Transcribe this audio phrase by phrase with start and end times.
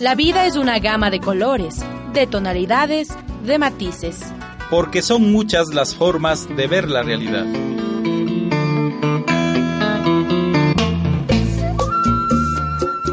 [0.00, 3.08] La vida es una gama de colores, de tonalidades,
[3.44, 4.20] de matices.
[4.70, 7.44] Porque son muchas las formas de ver la realidad.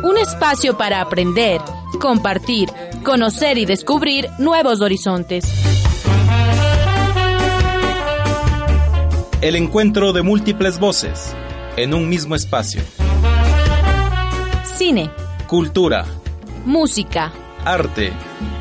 [0.04, 1.62] Un espacio para aprender,
[2.00, 2.70] compartir,
[3.04, 5.46] conocer y descubrir nuevos horizontes.
[9.42, 11.36] El encuentro de múltiples voces
[11.78, 12.82] en un mismo espacio.
[14.78, 15.10] Cine,
[15.48, 16.06] Cultura,
[16.66, 17.32] música,
[17.64, 18.12] arte.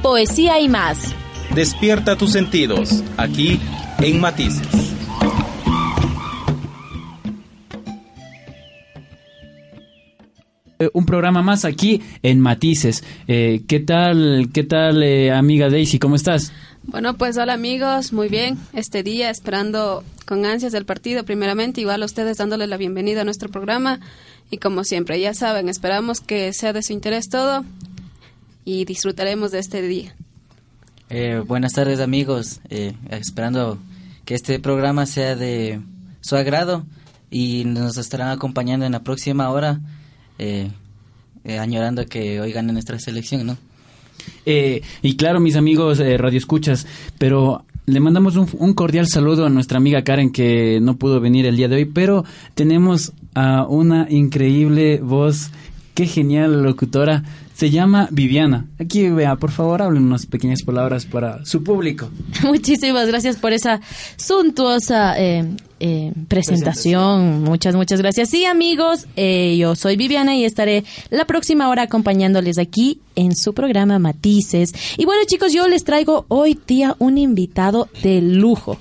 [0.02, 1.14] poesía y más.
[1.54, 3.60] Despierta tus sentidos aquí
[3.98, 4.92] en Matices.
[10.78, 13.04] Eh, un programa más aquí en Matices.
[13.28, 15.98] Eh, ¿Qué tal, qué tal, eh, amiga Daisy?
[15.98, 16.52] ¿Cómo estás?
[16.84, 18.58] Bueno, pues hola amigos, muy bien.
[18.72, 23.24] Este día esperando con ansias el partido, primeramente, igual a ustedes dándoles la bienvenida a
[23.24, 24.00] nuestro programa.
[24.50, 27.64] Y como siempre, ya saben, esperamos que sea de su interés todo
[28.64, 30.14] y disfrutaremos de este día.
[31.08, 33.78] Eh, buenas tardes amigos, Eh, esperando
[34.24, 35.80] que este programa sea de
[36.20, 36.84] su agrado
[37.30, 39.80] y nos estarán acompañando en la próxima hora,
[40.38, 40.70] eh,
[41.44, 43.56] eh, añorando que hoy gane nuestra selección, ¿no?
[44.46, 46.86] Eh, y claro, mis amigos eh, Radio Escuchas,
[47.18, 51.46] pero le mandamos un, un cordial saludo a nuestra amiga Karen que no pudo venir
[51.46, 55.50] el día de hoy, pero tenemos a una increíble voz,
[55.94, 57.24] qué genial locutora,
[57.62, 58.66] se llama Viviana.
[58.80, 62.10] Aquí vea, por favor, hablen unas pequeñas palabras para su público.
[62.42, 63.80] Muchísimas gracias por esa
[64.16, 67.44] suntuosa eh, eh, presentación.
[67.44, 68.30] Muchas, muchas gracias.
[68.30, 73.54] Sí, amigos, eh, yo soy Viviana y estaré la próxima hora acompañándoles aquí en su
[73.54, 74.72] programa Matices.
[74.98, 78.76] Y bueno, chicos, yo les traigo hoy día un invitado de lujo.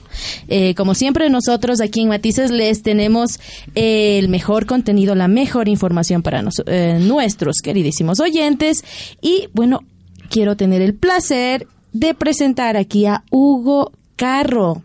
[0.48, 3.40] Eh, como siempre, nosotros aquí en Matices les tenemos
[3.76, 8.84] el mejor contenido, la mejor información para nos- eh, nuestros queridísimos oyentes.
[9.22, 9.82] Y bueno,
[10.30, 14.84] quiero tener el placer de presentar aquí a Hugo Carro.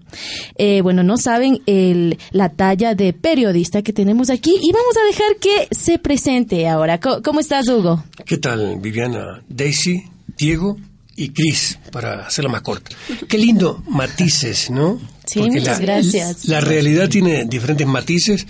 [0.56, 5.06] Eh, bueno, no saben el, la talla de periodista que tenemos aquí y vamos a
[5.06, 6.98] dejar que se presente ahora.
[7.00, 8.02] Co- ¿Cómo, estás, Hugo?
[8.24, 9.42] ¿Qué tal, Viviana?
[9.48, 10.04] Daisy,
[10.38, 10.78] Diego
[11.16, 12.90] y Cris, para hacerla más corta.
[13.28, 14.98] Qué lindo matices, ¿no?
[15.26, 16.46] Sí, muchas gracias.
[16.46, 18.46] La realidad tiene diferentes matices.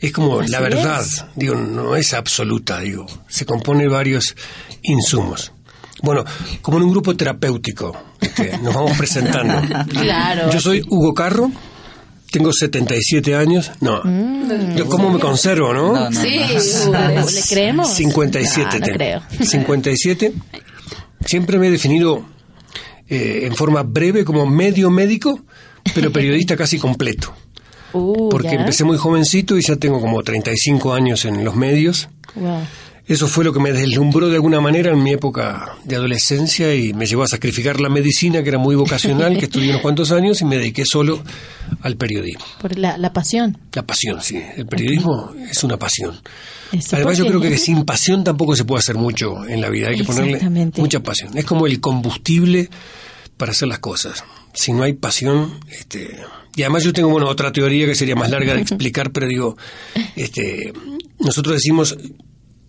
[0.00, 1.24] Es como Así la verdad, es.
[1.36, 3.06] digo, no es absoluta, digo.
[3.28, 4.34] Se compone de varios
[4.82, 5.52] insumos.
[6.02, 6.24] Bueno,
[6.62, 9.60] como en un grupo terapéutico, este, nos vamos presentando.
[9.88, 10.50] Claro.
[10.52, 11.50] Yo soy Hugo Carro,
[12.30, 13.72] tengo 77 años.
[13.80, 14.02] No,
[14.76, 15.92] yo cómo me conservo, ¿no?
[15.94, 16.38] No, no, Sí,
[16.92, 17.00] no.
[17.30, 17.88] ¿le creemos?
[17.94, 18.96] 57 No, no tengo.
[18.96, 19.22] creo.
[19.44, 20.32] 57.
[21.26, 22.24] Siempre me he definido
[23.08, 25.40] eh, en forma breve como medio médico,
[25.94, 27.34] pero periodista casi completo.
[27.92, 32.08] Uh, Porque empecé muy jovencito y ya tengo como 35 años en los medios.
[32.34, 32.60] Wow.
[33.08, 36.92] Eso fue lo que me deslumbró de alguna manera en mi época de adolescencia y
[36.92, 40.42] me llevó a sacrificar la medicina, que era muy vocacional, que estudié unos cuantos años
[40.42, 41.22] y me dediqué solo
[41.80, 42.44] al periodismo.
[42.60, 43.56] Por la, la pasión.
[43.72, 44.38] La pasión, sí.
[44.54, 46.20] El periodismo es una pasión.
[46.70, 49.88] Eso, Además, yo creo que sin pasión tampoco se puede hacer mucho en la vida.
[49.88, 51.30] Hay que ponerle mucha pasión.
[51.34, 52.68] Es como el combustible
[53.38, 54.22] para hacer las cosas.
[54.54, 56.18] Si no hay pasión, este.
[56.56, 59.56] Y además yo tengo bueno otra teoría que sería más larga de explicar, pero digo,
[60.16, 60.72] este,
[61.20, 61.96] nosotros decimos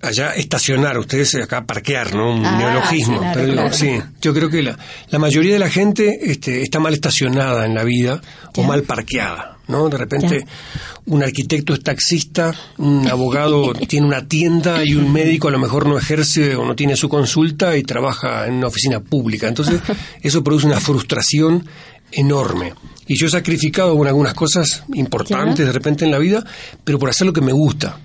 [0.02, 2.36] allá estacionar, ustedes acá parquear, ¿no?
[2.36, 3.20] Un Ah, neologismo.
[3.20, 3.74] claro, pero claro.
[3.74, 4.78] sí, yo creo que la,
[5.10, 8.22] la mayoría de la gente este, está mal estacionada en la vida
[8.56, 9.88] o mal parqueada, ¿no?
[9.88, 10.92] De repente Ya.
[11.06, 15.88] un arquitecto es taxista, un abogado tiene una tienda y un médico a lo mejor
[15.88, 19.48] no ejerce o no tiene su consulta y trabaja en una oficina pública.
[19.48, 19.80] Entonces,
[20.22, 21.66] eso produce una frustración
[22.12, 22.74] enorme.
[23.08, 25.66] Y yo he sacrificado bueno, algunas cosas importantes Ya.
[25.66, 26.44] de repente en la vida,
[26.84, 28.00] pero por hacer lo que me gusta,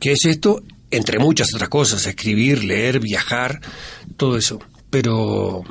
[0.00, 3.60] que es esto, entre muchas otras cosas, escribir, leer, viajar,
[4.16, 4.58] todo eso.
[4.90, 5.62] Pero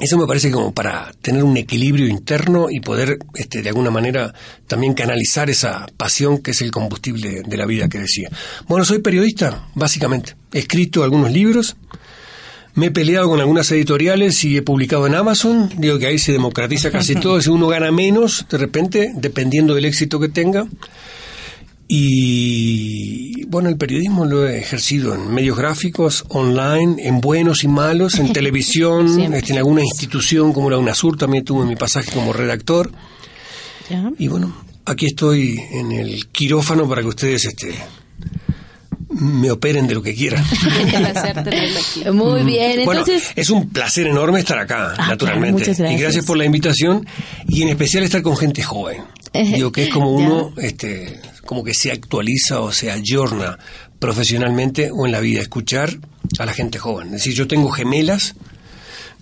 [0.00, 4.32] eso me parece como para tener un equilibrio interno y poder, este, de alguna manera,
[4.66, 8.30] también canalizar esa pasión que es el combustible de la vida que decía.
[8.66, 10.36] Bueno, soy periodista, básicamente.
[10.52, 11.76] He escrito algunos libros,
[12.74, 15.70] me he peleado con algunas editoriales y he publicado en Amazon.
[15.76, 17.40] Digo que ahí se democratiza casi todo.
[17.40, 20.66] Si uno gana menos, de repente, dependiendo del éxito que tenga.
[21.92, 28.14] Y bueno, el periodismo lo he ejercido en medios gráficos, online, en buenos y malos,
[28.20, 32.92] en televisión, este, en alguna institución como la UNASUR, también tuve mi pasaje como redactor.
[33.90, 34.08] Ya.
[34.18, 34.54] Y bueno,
[34.84, 37.74] aquí estoy en el quirófano para que ustedes este,
[39.08, 40.44] me operen de lo que quieran.
[42.14, 43.32] Muy bien, Bueno, entonces...
[43.34, 45.64] es un placer enorme estar acá, Ah, naturalmente.
[45.64, 46.00] claro, muchas Y gracias.
[46.02, 47.04] gracias por la invitación
[47.48, 49.02] y en especial estar con gente joven.
[49.32, 53.58] Digo que es como uno, este, como que se actualiza o se ayorna
[53.98, 55.98] profesionalmente o en la vida, escuchar
[56.38, 57.08] a la gente joven.
[57.08, 58.36] Es decir, yo tengo gemelas,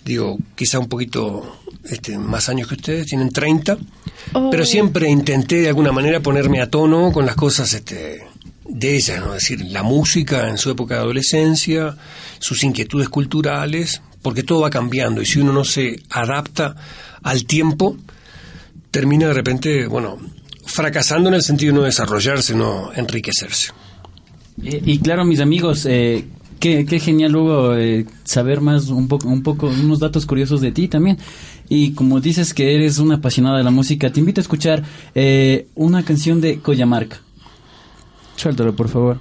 [0.05, 3.79] digo, quizá un poquito este, más años que ustedes, tienen 30,
[4.51, 8.27] pero siempre intenté de alguna manera ponerme a tono con las cosas este,
[8.69, 9.35] de ellas, ¿no?
[9.35, 11.97] es decir, la música en su época de adolescencia,
[12.41, 16.77] sus inquietudes culturales, porque todo va cambiando y si uno no se adapta
[17.23, 17.97] al tiempo,
[18.91, 20.19] termina de repente, bueno,
[20.69, 23.73] fracasando en el sentido de no desarrollarse, no enriquecerse.
[24.63, 26.25] Eh, y claro, mis amigos, eh,
[26.61, 30.73] qué, qué, genial luego eh, saber más, un poco, un poco, unos datos curiosos de
[30.73, 31.19] ti también.
[31.69, 34.85] Y como dices que eres una apasionada de la música, te invito a escuchar
[35.75, 37.21] una canción de Coyamarca.
[38.37, 39.19] Suéltalo, por favor.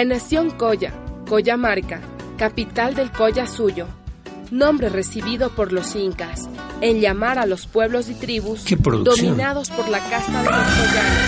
[0.00, 0.94] La nación Coya,
[1.28, 2.00] Coyamarca,
[2.38, 3.86] capital del Coya suyo,
[4.50, 6.48] nombre recibido por los incas
[6.80, 8.64] en llamar a los pueblos y tribus
[9.04, 11.18] dominados por la casta de los coyanos.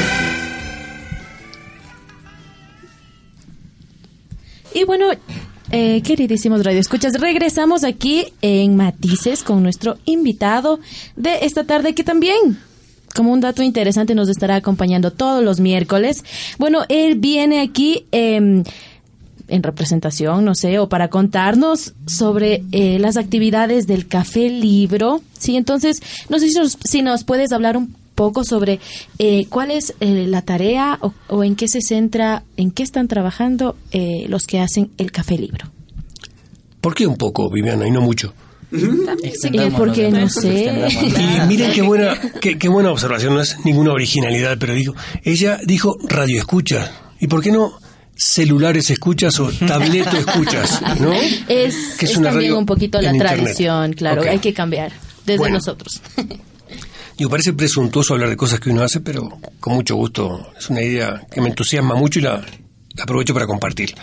[4.72, 5.08] Y bueno,
[5.70, 10.80] eh, queridísimos radioescuchas, regresamos aquí en Matices con nuestro invitado
[11.14, 12.58] de esta tarde que también,
[13.14, 16.24] como un dato interesante, nos estará acompañando todos los miércoles.
[16.58, 18.64] Bueno, él viene aquí em,
[19.48, 25.20] en representación, no sé, o para contarnos sobre eh, las actividades del Café Libro.
[25.38, 28.80] Sí, entonces, no sé si nos, si nos puedes hablar un poco sobre
[29.18, 33.08] eh, cuál es eh, la tarea o, o en qué se centra, en qué están
[33.08, 35.66] trabajando eh, los que hacen el Café Libro.
[36.80, 38.34] ¿Por qué un poco, Viviana, y no mucho?
[39.22, 40.88] Extendámonos, porque no sé.
[40.90, 45.58] Y miren qué buena, qué, qué buena observación, no es ninguna originalidad, pero digo, ella
[45.64, 46.90] dijo radio escuchas.
[47.20, 47.72] ¿Y por qué no
[48.14, 50.80] celulares escuchas o tableto escuchas?
[51.00, 51.12] ¿No?
[51.12, 53.36] Es, Que es es una también radio un poquito la Internet.
[53.42, 54.92] tradición, claro, hay que cambiar
[55.26, 55.56] desde Bueno.
[55.56, 56.00] nosotros.
[57.18, 60.48] Digo, parece presuntuoso hablar de cosas que uno hace, pero con mucho gusto.
[60.58, 62.44] Es una idea que me entusiasma mucho y la, la
[63.00, 63.94] aprovecho para compartir.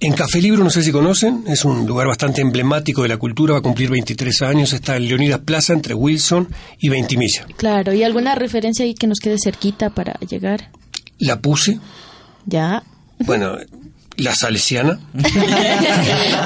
[0.00, 3.52] En Café Libro, no sé si conocen, es un lugar bastante emblemático de la cultura,
[3.54, 7.46] va a cumplir 23 años, está en Leonidas Plaza entre Wilson y Ventimilla.
[7.56, 10.70] Claro, ¿y alguna referencia ahí que nos quede cerquita para llegar?
[11.18, 11.78] La puse,
[12.46, 12.82] Ya.
[13.20, 13.56] bueno,
[14.16, 14.98] la Salesiana.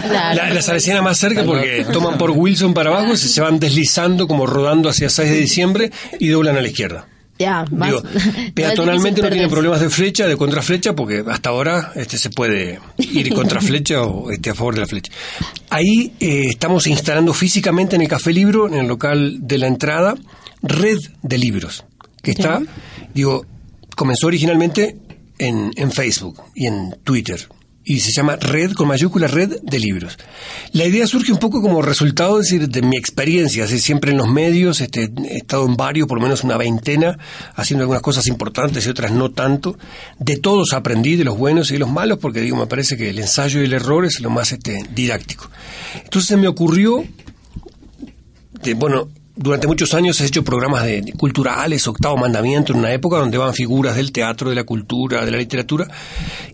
[0.08, 0.36] Claro.
[0.36, 4.26] La, la Salesiana más cerca porque toman por Wilson para abajo, se, se van deslizando
[4.26, 7.06] como rodando hacia 6 de diciembre y doblan a la izquierda.
[7.40, 7.88] Ya, más.
[7.88, 8.02] Digo,
[8.54, 9.48] peatonalmente no perderse.
[9.48, 14.50] problemas de flecha, de contraflecha, porque hasta ahora este se puede ir contraflecha o este,
[14.50, 15.10] a favor de la flecha.
[15.70, 20.16] Ahí eh, estamos instalando físicamente en el Café Libro, en el local de la entrada,
[20.62, 21.84] red de libros,
[22.22, 22.60] que está,
[23.14, 23.46] digo,
[23.96, 24.98] comenzó originalmente
[25.38, 27.48] en, en Facebook y en Twitter.
[27.82, 30.18] Y se llama Red, con mayúscula Red de Libros.
[30.72, 34.18] La idea surge un poco como resultado es decir, de mi experiencia, decir, siempre en
[34.18, 37.18] los medios, este, he estado en varios, por lo menos una veintena,
[37.54, 39.78] haciendo algunas cosas importantes y otras no tanto.
[40.18, 43.10] De todos aprendí, de los buenos y de los malos, porque digo, me parece que
[43.10, 45.50] el ensayo y el error es lo más este, didáctico.
[46.04, 47.04] Entonces se me ocurrió,
[48.62, 52.92] de, bueno, durante muchos años he hecho programas de, de culturales, octavo mandamiento, en una
[52.92, 55.88] época donde van figuras del teatro, de la cultura, de la literatura,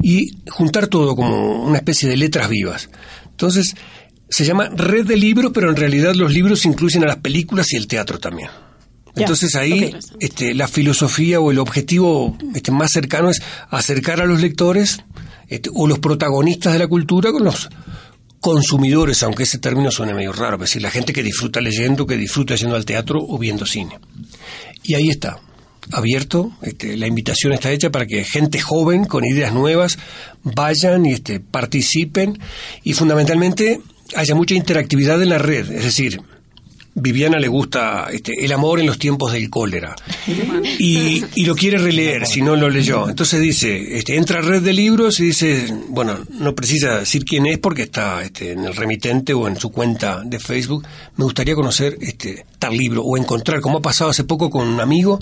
[0.03, 2.91] y juntar todo como una especie de letras vivas.
[3.31, 3.75] Entonces,
[4.29, 7.77] se llama red de libros, pero en realidad los libros incluyen a las películas y
[7.77, 8.49] el teatro también.
[9.15, 13.41] Entonces ahí este, la filosofía o el objetivo este, más cercano es
[13.71, 14.99] acercar a los lectores
[15.49, 17.71] este, o los protagonistas de la cultura con los
[18.41, 22.17] consumidores, aunque ese término suene medio raro, es decir, la gente que disfruta leyendo, que
[22.17, 23.99] disfruta yendo al teatro o viendo cine.
[24.83, 25.41] Y ahí está,
[25.93, 29.99] abierto, este, la invitación está hecha para que gente joven con ideas nuevas
[30.43, 32.39] vayan y este, participen
[32.83, 33.81] y fundamentalmente
[34.15, 36.21] haya mucha interactividad en la red, es decir,
[36.99, 39.95] Viviana le gusta este, el amor en los tiempos del cólera
[40.79, 43.09] y, y lo quiere releer si no lo leyó.
[43.09, 47.45] Entonces dice, este, entra a red de libros y dice, bueno, no precisa decir quién
[47.45, 50.87] es porque está este, en el remitente o en su cuenta de Facebook.
[51.17, 54.81] Me gustaría conocer este, tal libro o encontrar, como ha pasado hace poco con un
[54.81, 55.21] amigo,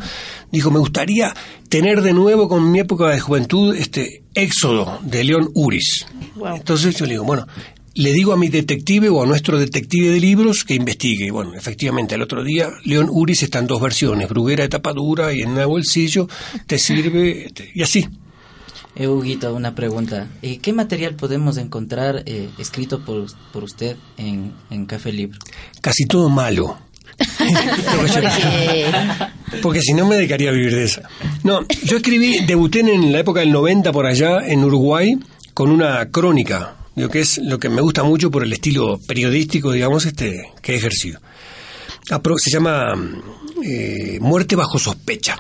[0.53, 1.35] dijo, me gustaría
[1.69, 6.07] tener de nuevo con mi época de juventud este Éxodo de León Uris.
[6.55, 7.47] Entonces yo le digo, bueno,
[7.95, 11.31] le digo a mi detective o a nuestro detective de libros que investigue.
[11.31, 15.33] Bueno, efectivamente, al otro día, León Uris está en dos versiones, Bruguera de tapa dura
[15.33, 16.29] y en el bolsillo,
[16.67, 18.07] te sirve, este, y así.
[18.97, 20.29] Eh, Huguito, una pregunta.
[20.43, 25.39] Eh, ¿Qué material podemos encontrar eh, escrito por, por usted en, en Café Libro?
[25.81, 26.77] Casi todo malo.
[27.97, 28.87] Porque-
[29.63, 31.03] Porque si no me dedicaría a vivir de esa.
[31.45, 35.17] No, yo escribí, debuté en la época del 90 por allá, en Uruguay,
[35.55, 39.73] con una crónica, digo, que es lo que me gusta mucho por el estilo periodístico,
[39.73, 41.21] digamos, este que he ejercido.
[42.37, 42.95] Se llama
[43.65, 45.39] eh, Muerte bajo sospecha.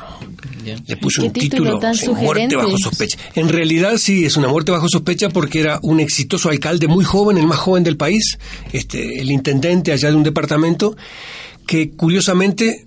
[0.87, 3.19] Le puse un título título, tan sí, Muerte bajo sospecha.
[3.35, 7.37] En realidad sí, es una muerte bajo sospecha porque era un exitoso alcalde muy joven,
[7.37, 8.39] el más joven del país,
[8.73, 10.97] este, el intendente allá de un departamento,
[11.67, 12.87] que curiosamente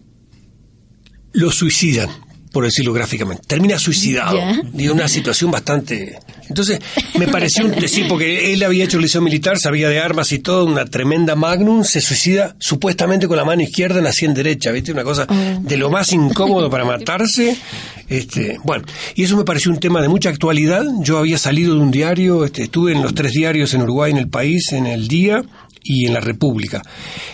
[1.34, 2.10] lo suicidan,
[2.52, 3.44] por decirlo gráficamente.
[3.48, 4.40] Termina suicidado.
[4.72, 6.20] De una situación bastante...
[6.50, 6.80] Entonces,
[7.18, 7.76] me pareció un...
[7.88, 11.36] Sí, porque él había hecho el liceo militar, sabía de armas y todo, una tremenda
[11.36, 14.92] magnum, se suicida supuestamente con la mano izquierda en la sien derecha, ¿viste?
[14.92, 17.58] Una cosa de lo más incómodo para matarse.
[18.10, 18.86] Este, bueno,
[19.16, 20.86] y eso me pareció un tema de mucha actualidad.
[21.02, 24.18] Yo había salido de un diario, este, estuve en los tres diarios en Uruguay, en
[24.18, 25.44] el país, en el día,
[25.88, 26.82] y en la República.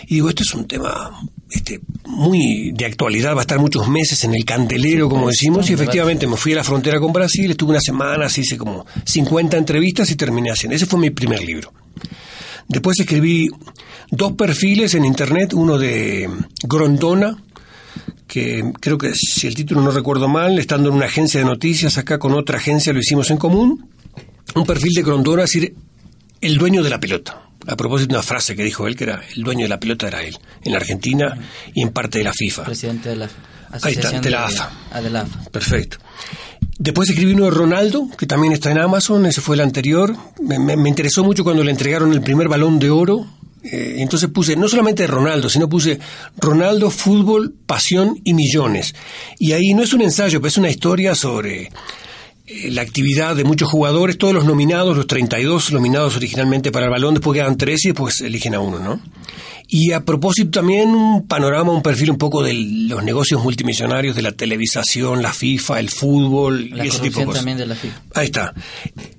[0.06, 1.10] Y digo, esto es un tema
[1.50, 5.72] este, muy de actualidad, va a estar muchos meses en el candelero, como decimos, y
[5.72, 10.10] efectivamente me fui a la frontera con Brasil, estuve una semana, hice como 50 entrevistas
[10.10, 10.76] y terminé haciendo.
[10.76, 11.72] Ese fue mi primer libro.
[12.68, 13.48] Después escribí
[14.10, 16.28] dos perfiles en internet, uno de
[16.62, 17.36] Grondona,
[18.26, 21.98] que creo que si el título no recuerdo mal, estando en una agencia de noticias,
[21.98, 23.90] acá con otra agencia lo hicimos en común,
[24.54, 25.74] un perfil de Grondona, es decir,
[26.40, 27.43] el dueño de la pelota.
[27.66, 30.06] A propósito de una frase que dijo él, que era el dueño de la pelota
[30.08, 31.36] era él, en la Argentina
[31.74, 32.64] y en parte de la FIFA.
[32.64, 33.30] Presidente de la Ahí
[33.74, 34.70] está, Asociación de la AFA.
[34.92, 35.44] ah, de la AFA.
[35.50, 35.96] Perfecto.
[36.78, 40.14] Después escribí uno de Ronaldo, que también está en Amazon, ese fue el anterior.
[40.42, 43.26] Me, me- me interesó mucho cuando le entregaron el primer balón de oro.
[43.64, 45.98] Eh, entonces puse no solamente Ronaldo, sino puse
[46.36, 48.94] Ronaldo, fútbol, pasión y millones.
[49.38, 51.70] Y ahí no es un ensayo, pero es una historia sobre
[52.66, 57.14] la actividad de muchos jugadores, todos los nominados, los 32 nominados originalmente para el balón,
[57.14, 59.00] después quedan tres y después eligen a uno, ¿no?
[59.66, 64.20] Y a propósito también un panorama, un perfil un poco de los negocios multimillonarios de
[64.20, 67.40] la televisación, la FIFA, el fútbol La y ese tipo de corrupción cosas.
[67.40, 68.00] también de la FIFA.
[68.14, 68.54] Ahí está.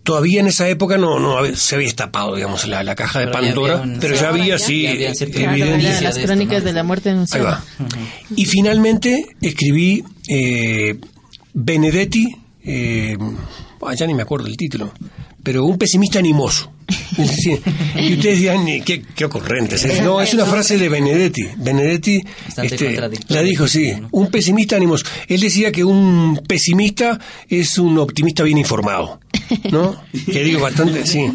[0.04, 3.26] Todavía en esa época no, no había- se había destapado, digamos, la, la caja de
[3.28, 4.90] Pero Pandora, un- pero ya había, sí, Ya
[5.50, 6.02] había evidencia.
[6.04, 6.66] las de esto, crónicas ¿no?
[6.68, 7.64] de la muerte Ahí anunciada.
[7.80, 7.88] va.
[8.36, 11.00] Y finalmente escribí eh,
[11.56, 12.36] Benedetti,
[12.66, 13.18] eh,
[13.82, 14.92] ah, ya ni me acuerdo el título,
[15.44, 16.72] pero un pesimista animoso.
[17.16, 17.58] Sí.
[17.96, 19.86] Y ustedes dirán, eh, qué, qué ocurrentes.
[19.86, 20.02] es.
[20.02, 21.44] No, es una frase de Benedetti.
[21.58, 22.22] Benedetti
[22.62, 23.00] este,
[23.30, 25.06] la dijo, sí, un pesimista animoso.
[25.28, 29.20] Él decía que un pesimista es un optimista bien informado.
[29.72, 29.96] ¿No?
[30.26, 31.26] Que digo bastante, sí.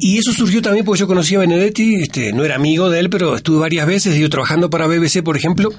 [0.00, 3.10] Y eso surgió también porque yo conocí a Benedetti, este, no era amigo de él,
[3.10, 5.70] pero estuve varias veces, yo trabajando para BBC, por ejemplo,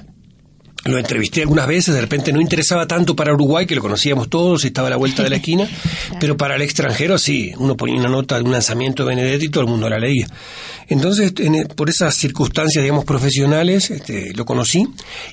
[0.86, 4.64] lo entrevisté algunas veces, de repente no interesaba tanto para Uruguay, que lo conocíamos todos
[4.64, 5.68] y estaba a la vuelta de la esquina,
[6.20, 9.50] pero para el extranjero sí, uno ponía una nota de un lanzamiento de Benedetti y
[9.50, 10.28] todo el mundo la leía.
[10.88, 14.86] Entonces, en- por esas circunstancias, digamos, profesionales, este, lo conocí,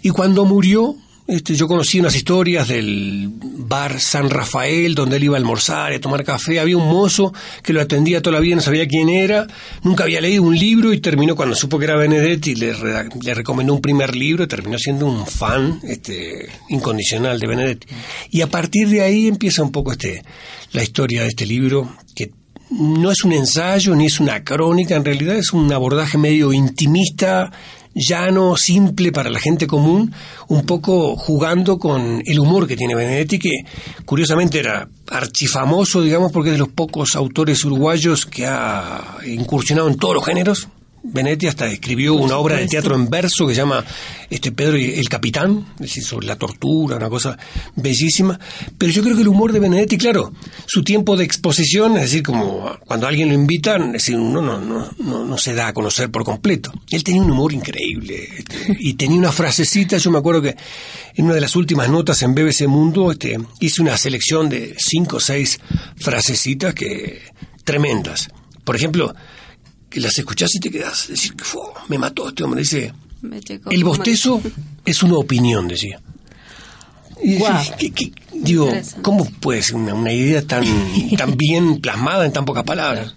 [0.03, 5.37] y cuando murió, este, yo conocí unas historias del bar San Rafael, donde él iba
[5.37, 6.61] a almorzar y a tomar café.
[6.61, 7.33] Había un mozo
[7.63, 9.47] que lo atendía toda la vida, no sabía quién era,
[9.83, 12.75] nunca había leído un libro y terminó cuando supo que era Benedetti, le,
[13.23, 17.87] le recomendó un primer libro terminó siendo un fan este, incondicional de Benedetti.
[18.31, 20.23] Y a partir de ahí empieza un poco este,
[20.73, 22.33] la historia de este libro, que
[22.71, 27.51] no es un ensayo ni es una crónica, en realidad es un abordaje medio intimista,
[27.95, 30.13] llano, simple para la gente común,
[30.49, 33.65] un poco jugando con el humor que tiene Benedetti, que
[34.05, 39.97] curiosamente era archifamoso, digamos, porque es de los pocos autores uruguayos que ha incursionado en
[39.97, 40.69] todos los géneros.
[41.05, 43.85] Benedetti hasta escribió una obra de teatro en verso que se llama
[44.31, 47.37] este Pedro y el Capitán, es decir, sobre la tortura, una cosa
[47.77, 48.39] bellísima.
[48.79, 50.33] Pero yo creo que el humor de Benedetti, claro,
[50.67, 54.61] su tiempo de exposición, es decir, como cuando alguien lo invita, es decir, uno no,
[54.61, 56.73] no, no, no se da a conocer por completo.
[56.91, 60.57] Él tenía un humor increíble este, y tenía una frasecita, yo me acuerdo que
[61.15, 65.17] en una de las últimas notas en BBC Mundo este, hice una selección de cinco
[65.17, 65.59] o seis
[65.97, 67.23] frasecitas que
[67.65, 68.29] tremendas.
[68.65, 69.15] Por ejemplo,
[69.93, 72.93] que las escuchás y te quedas, decir, "Fu, me mató este hombre, dice,
[73.71, 74.41] el bostezo
[74.85, 76.01] es una opinión, decía.
[77.23, 77.57] Y Guau.
[77.59, 78.69] dije, ¿qué- qué- digo.
[79.03, 80.65] ¿cómo puede ser una, una idea tan,
[81.17, 83.15] tan bien plasmada en tan pocas palabras?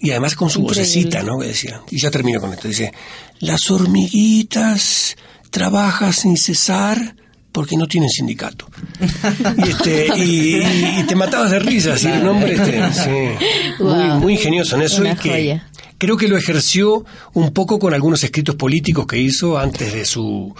[0.00, 0.82] Y además con su Increíble.
[0.82, 1.38] vocecita, ¿no?
[1.38, 1.82] Que decía.
[1.90, 2.66] Y ya termino con esto.
[2.66, 2.92] Dice,
[3.38, 5.16] las hormiguitas
[5.50, 7.16] trabajan sin cesar
[7.52, 8.66] porque no tienen sindicato.
[9.56, 13.82] y, este, y, y- y te matabas de risa, así, un hombre este, sí,
[14.20, 15.68] muy, ingenioso en eso Una y que joya.
[15.98, 20.54] creo que lo ejerció un poco con algunos escritos políticos que hizo antes de su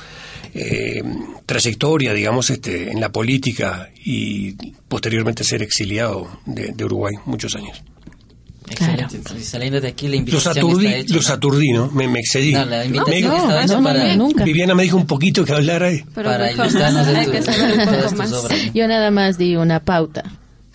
[0.55, 1.03] eh,
[1.47, 4.53] trayectoria, digamos, este, en la política y
[4.89, 7.83] posteriormente ser exiliado de, de Uruguay muchos años.
[8.75, 9.03] Claro.
[9.03, 9.33] Excelente.
[9.39, 11.15] Y saliendo de aquí, la Los invitación aturdí, está hecha.
[11.15, 11.35] los ¿no?
[11.35, 11.91] aturdí, ¿no?
[11.91, 12.53] Me, me excedí.
[12.53, 14.45] No, la invitación No, hecha no, para, no, nunca.
[14.45, 18.03] Viviana me dijo un poquito que hablara Pero para ilustrarnos de, hay tu- de todas
[18.09, 18.33] tus más.
[18.33, 18.59] obras.
[18.75, 20.25] Yo nada más di una pauta.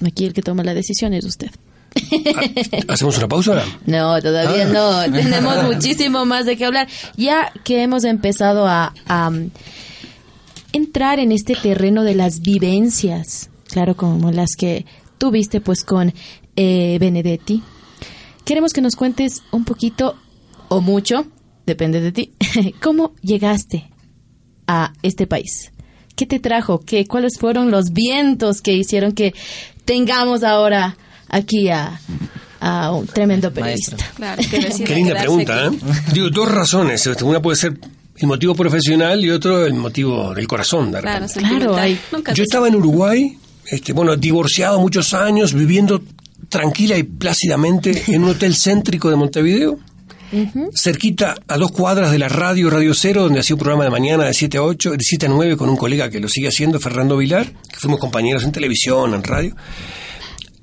[0.06, 1.50] Aquí el que toma la decisión es usted.
[2.36, 2.42] Ah,
[2.90, 3.66] ¿Hacemos una pausa ahora?
[3.86, 5.08] No, todavía Ah.
[5.08, 5.14] no.
[5.14, 6.88] Tenemos muchísimo más de qué hablar.
[7.16, 9.50] Ya que hemos empezado a, a, um,
[10.74, 14.86] entrar en este terreno de las vivencias, claro, como las que
[15.18, 16.14] tuviste pues con
[16.58, 17.64] eh, Benedetti,
[18.46, 20.16] queremos que nos cuentes un poquito
[20.70, 21.26] o mucho,
[21.66, 22.34] depende de ti,
[22.82, 23.90] cómo llegaste
[24.68, 25.72] a este país.
[26.16, 26.80] ¿Qué te trajo?
[26.80, 29.34] ¿Qué, ¿Cuáles fueron los vientos que hicieron que
[29.84, 32.00] tengamos ahora aquí a,
[32.62, 33.98] a un tremendo periodista?
[34.16, 34.42] Claro,
[34.86, 35.68] Qué linda pregunta.
[35.68, 35.72] ¿eh?
[36.14, 37.06] Digo, dos razones.
[37.06, 37.78] Este, Una puede ser
[38.16, 40.92] el motivo profesional y otro el motivo del corazón.
[40.92, 41.26] De Claro.
[41.28, 41.76] Claro,
[42.34, 46.02] Yo estaba en Uruguay, este, bueno, divorciado muchos años, viviendo
[46.50, 49.80] tranquila y plácidamente en un hotel céntrico de Montevideo.
[50.74, 54.26] cerquita a dos cuadras de la radio, Radio Cero, donde hacía un programa de mañana
[54.26, 56.80] de 7 a 8, de 7 a 9 con un colega que lo sigue haciendo,
[56.80, 59.56] Fernando Vilar, que fuimos compañeros en televisión, en radio.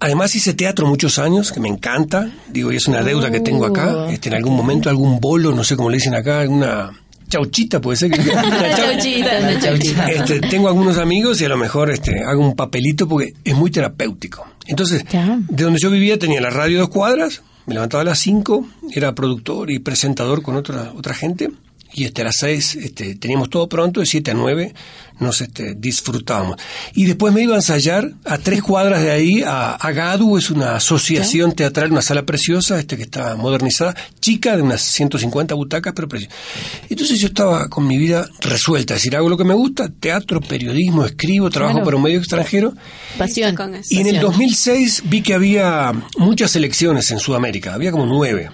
[0.00, 3.64] Además hice teatro muchos años, que me encanta, digo, y es una deuda que tengo
[3.64, 4.08] acá, Oh.
[4.10, 6.90] este, en algún momento algún bolo, no sé cómo le dicen acá, alguna
[7.28, 8.10] chauchita puede ser.
[8.10, 8.42] Que, una
[8.76, 10.04] chauchita, una chauchita.
[10.10, 13.70] este, tengo algunos amigos y a lo mejor este, hago un papelito porque es muy
[13.70, 14.44] terapéutico.
[14.66, 15.38] Entonces, Ya.
[15.48, 19.14] de donde yo vivía tenía la radio dos cuadras, me levantaba a las 5, era
[19.14, 21.50] productor y presentador con otra, otra gente,
[21.94, 24.74] y este, a las 6 este, teníamos todo pronto, de 7 a 9
[25.20, 26.56] nos este, disfrutábamos.
[26.94, 30.50] Y después me iba a ensayar a tres cuadras de ahí, a, a GADU, es
[30.50, 35.92] una asociación teatral, una sala preciosa, este que está modernizada, chica, de unas 150 butacas,
[35.94, 36.34] pero preciosa.
[36.88, 40.40] Entonces yo estaba con mi vida resuelta, es decir, hago lo que me gusta, teatro,
[40.40, 41.84] periodismo, escribo, trabajo Claro.
[41.84, 42.74] para un medio extranjero,
[43.16, 43.54] Pasión.
[43.54, 43.88] Con eso.
[43.90, 44.32] y en el Pasión.
[44.32, 48.50] 2006 vi que había muchas elecciones en Sudamérica, había como nueve.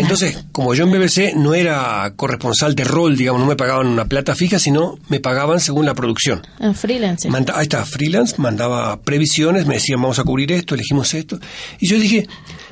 [0.00, 4.04] Entonces, como yo en BBC no era corresponsal de rol, digamos, no me pagaban una
[4.06, 6.42] plata fija, sino me pagaban según la producción.
[6.58, 7.28] Ah, freelance.
[7.28, 11.38] Manda- ahí está, freelance, mandaba previsiones, me decían vamos a cubrir esto, elegimos esto.
[11.78, 12.26] Y yo dije,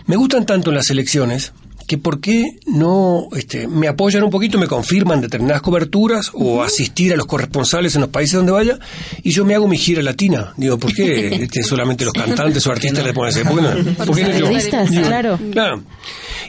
[0.06, 1.52] me gustan tanto las elecciones
[1.88, 7.12] que por qué no este, me apoyan un poquito, me confirman determinadas coberturas o asistir
[7.12, 8.78] a los corresponsales en los países donde vaya
[9.24, 10.52] y yo me hago mi gira latina.
[10.56, 13.44] Digo, ¿por qué este, solamente los cantantes o artistas le ponen ese?
[13.44, 13.94] ¿Por qué no?
[14.06, 14.48] ¿Por qué no yo?
[14.90, 15.38] Digo, claro.
[15.50, 15.82] Claro.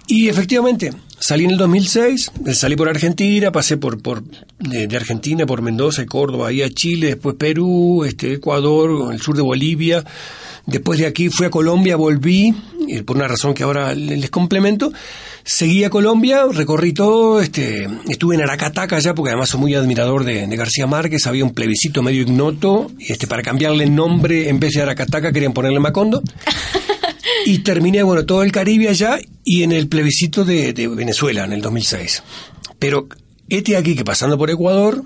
[0.08, 4.23] Y efectivamente, salí en el 2006, salí por Argentina, pasé por, por
[4.60, 9.21] de, de Argentina, por Mendoza y Córdoba, ahí a Chile, después Perú, este, Ecuador, el
[9.21, 10.04] sur de Bolivia.
[10.65, 12.54] Después de aquí fui a Colombia, volví,
[12.88, 14.91] eh, por una razón que ahora le- les complemento.
[15.51, 20.23] Seguí a Colombia, recorrí todo, este, estuve en Aracataca ya, porque además soy muy admirador
[20.23, 24.59] de, de García Márquez, había un plebiscito medio ignoto, este, para cambiarle el nombre, en
[24.59, 26.21] vez de Aracataca querían ponerle Macondo.
[27.45, 31.53] Y terminé, bueno, todo el Caribe allá y en el plebiscito de, de Venezuela en
[31.53, 32.21] el 2006.
[32.77, 33.07] Pero
[33.47, 35.03] este aquí que pasando por Ecuador,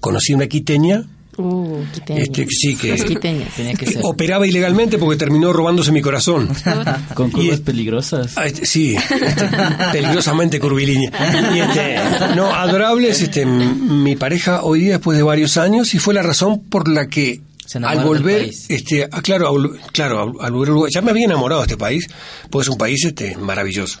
[0.00, 1.04] conocí una quiteña,
[1.36, 3.48] Uh, este, sí, que, Los quiteños.
[3.54, 4.02] Tenía que que ser.
[4.04, 6.48] operaba ilegalmente porque terminó robándose mi corazón.
[7.14, 8.32] Con curvas Y- peligrosas.
[8.36, 9.48] Ah, este, sí, este,
[9.92, 11.10] peligrosamente curvilínea.
[11.54, 11.96] Y este,
[12.36, 16.22] no, adorable es este, mi pareja hoy día después de varios años y fue la
[16.22, 20.90] razón por la que Se al volver, este, ah, claro, a vol- claro, al- al
[20.92, 22.06] ya me había enamorado de este país,
[22.50, 24.00] pues es un país este, maravilloso.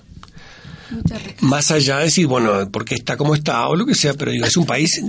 [1.40, 4.44] Más allá de decir, bueno, porque está como está o lo que sea, pero digo,
[4.44, 5.02] es un país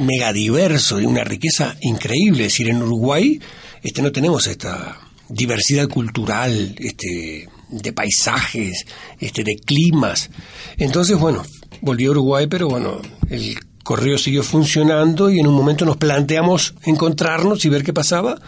[0.00, 2.46] mega diverso, de una riqueza increíble.
[2.46, 3.40] Es decir, en Uruguay
[3.82, 8.84] este, no tenemos esta diversidad cultural, este, de paisajes,
[9.20, 10.30] este, de climas.
[10.76, 11.44] Entonces, bueno,
[11.80, 16.74] volví a Uruguay, pero bueno, el correo siguió funcionando y en un momento nos planteamos
[16.84, 18.40] encontrarnos y ver qué pasaba.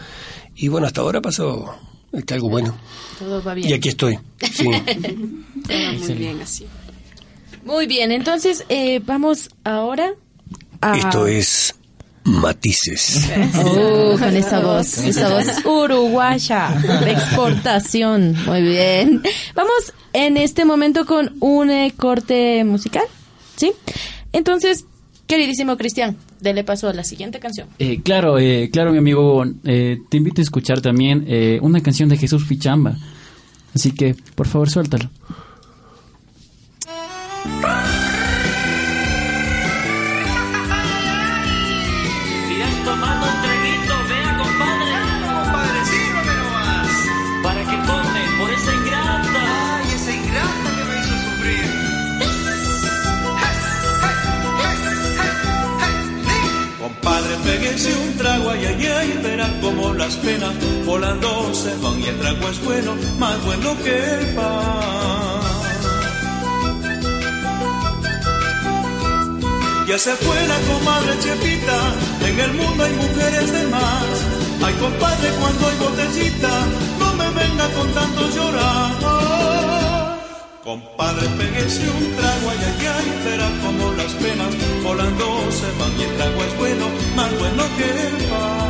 [0.55, 1.73] Y bueno, hasta ahora pasó
[2.11, 2.77] este, algo bueno.
[3.17, 3.69] Todo va bien.
[3.69, 4.19] Y aquí estoy.
[4.51, 4.65] Sí.
[5.67, 6.65] Todo muy bien así.
[7.63, 10.13] Muy bien, entonces eh, vamos ahora
[10.81, 10.97] a...
[10.97, 11.75] Esto es
[12.23, 13.29] Matices.
[13.57, 16.69] Oh, con esa voz, esa voz uruguaya
[17.03, 18.35] de exportación.
[18.45, 19.21] Muy bien.
[19.55, 23.05] Vamos en este momento con un eh, corte musical,
[23.55, 23.73] ¿sí?
[24.31, 24.85] Entonces,
[25.29, 27.67] queridísimo Cristian, dele paso a la siguiente canción.
[27.77, 32.09] Eh, claro, eh, claro, mi amigo, eh, te invito a escuchar también eh, una canción
[32.09, 32.97] de Jesús Pichamba.
[33.75, 35.09] Así que, por favor, suéltalo.
[58.65, 60.53] Ay, ay, ay, verá como las penas
[60.85, 65.39] volando se van y el trago es bueno, más bueno que el pan.
[69.87, 71.79] Ya se fue la comadre Chepita,
[72.27, 74.05] en el mundo hay mujeres de más.
[74.63, 76.49] Ay, compadre, cuando hay botellita,
[76.99, 79.38] no me venga con tanto llorar.
[80.63, 86.03] Compadre, péguese un trago, ay, ay, ay, verá como las penas volando se van y
[86.03, 88.69] el trago es bueno, más bueno que el pan.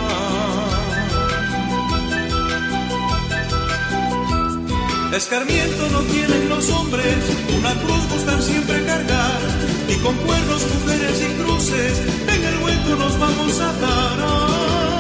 [5.15, 7.17] Escarmiento no tienen los hombres,
[7.57, 9.41] una cruz gustan siempre cargar,
[9.89, 14.98] y con cuernos, mujeres y cruces, en el hueco nos vamos a dar.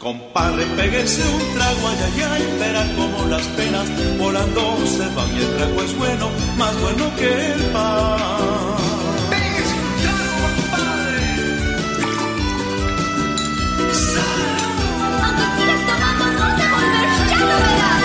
[0.00, 3.86] Compadre, péguese un trago, ay, ay, verá como las penas
[4.16, 8.18] volando se van y el trago es bueno, más bueno que el pan.
[9.28, 11.20] Péguese un trago, compadre.
[15.22, 17.99] Aunque sigas tomando, no te volverás, ya lo verás.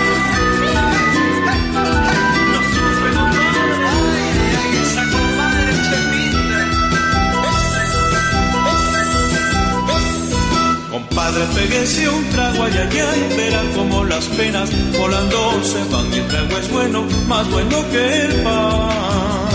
[11.54, 16.58] Péguese un trago, ay, ay, verán como las penas volando se van y el trago
[16.58, 19.46] es bueno, más bueno que el pan.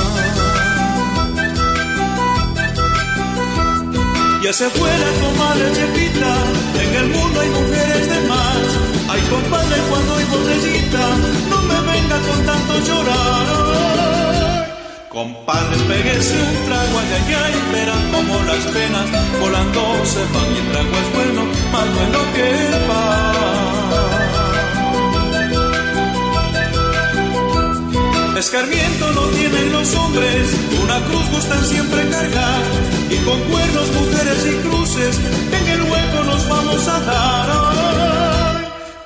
[4.43, 6.35] Ya se fuera comadre Chepita,
[6.83, 8.59] en el mundo hay mujeres de más.
[9.09, 11.17] Ay compadre cuando hay botellita,
[11.51, 14.21] no me venga con tanto llorar.
[15.09, 19.07] Compadre, péguese un trago, ay, ay, verán como las penas
[19.41, 21.50] volando se van y el trago es bueno,
[22.35, 23.31] que el pan.
[28.39, 32.63] Escarmiento no tienen los hombres, una cruz gustan siempre cargar,
[33.11, 35.21] y con cuernos, mujeres y cruces,
[35.59, 37.71] en el hueco nos vamos a dar.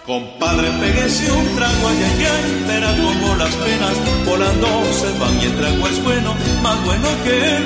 [0.06, 3.94] Compadre, péguese un trago, ay, ay, ay, verá como las penas
[4.26, 7.64] volando se van y el trago es bueno, más bueno que el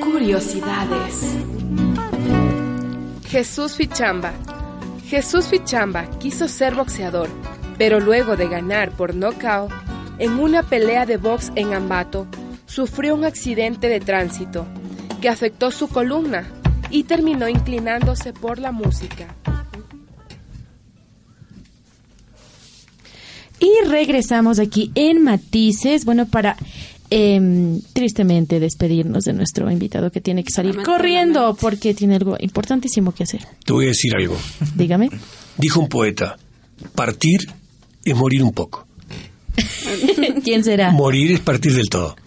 [0.00, 1.36] Curiosidades.
[3.26, 4.32] Jesús Fichamba.
[5.06, 7.28] Jesús Fichamba quiso ser boxeador,
[7.78, 9.70] pero luego de ganar por nocaut
[10.18, 12.26] en una pelea de box en Ambato,
[12.66, 14.66] sufrió un accidente de tránsito
[15.20, 16.46] que afectó su columna
[16.90, 19.34] y terminó inclinándose por la música.
[23.62, 26.56] Y regresamos aquí en Matices, bueno, para
[27.10, 31.60] em, tristemente despedirnos de nuestro invitado que tiene que salir Lamento, corriendo lamento.
[31.60, 33.46] porque tiene algo importantísimo que hacer.
[33.64, 34.36] Te voy a decir algo.
[34.74, 35.10] Dígame.
[35.58, 36.36] Dijo un poeta,
[36.94, 37.40] partir
[38.04, 38.86] es morir un poco.
[40.44, 40.90] ¿Quién será?
[40.90, 42.16] Morir es partir del todo.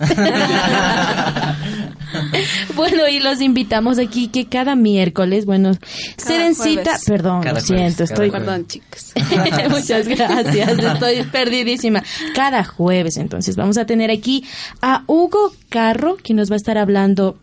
[2.75, 5.71] Bueno, y los invitamos aquí que cada miércoles, bueno,
[6.17, 7.03] Serencita, jueves.
[7.05, 8.45] perdón, Cada lo siento, jueves, cada estoy jueves.
[8.45, 9.13] Perdón, chicos.
[9.69, 12.03] Muchas gracias, estoy perdidísima.
[12.33, 14.43] Cada jueves, entonces, vamos a tener aquí
[14.81, 17.37] a Hugo Carro, que nos va a estar hablando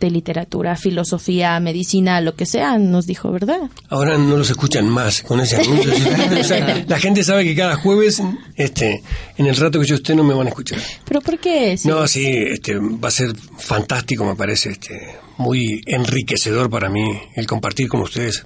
[0.00, 3.70] de literatura, filosofía, medicina, lo que sea, nos dijo, ¿verdad?
[3.88, 5.92] Ahora no los escuchan más con ese anuncio.
[6.38, 8.22] O sea, la gente sabe que cada jueves,
[8.54, 9.02] este,
[9.36, 10.78] en el rato que yo esté, no me van a escuchar.
[11.04, 11.76] ¿Pero por qué?
[11.84, 17.46] No, sí, este, va a ser fantástico, me parece, este, muy enriquecedor para mí el
[17.46, 18.44] compartir con ustedes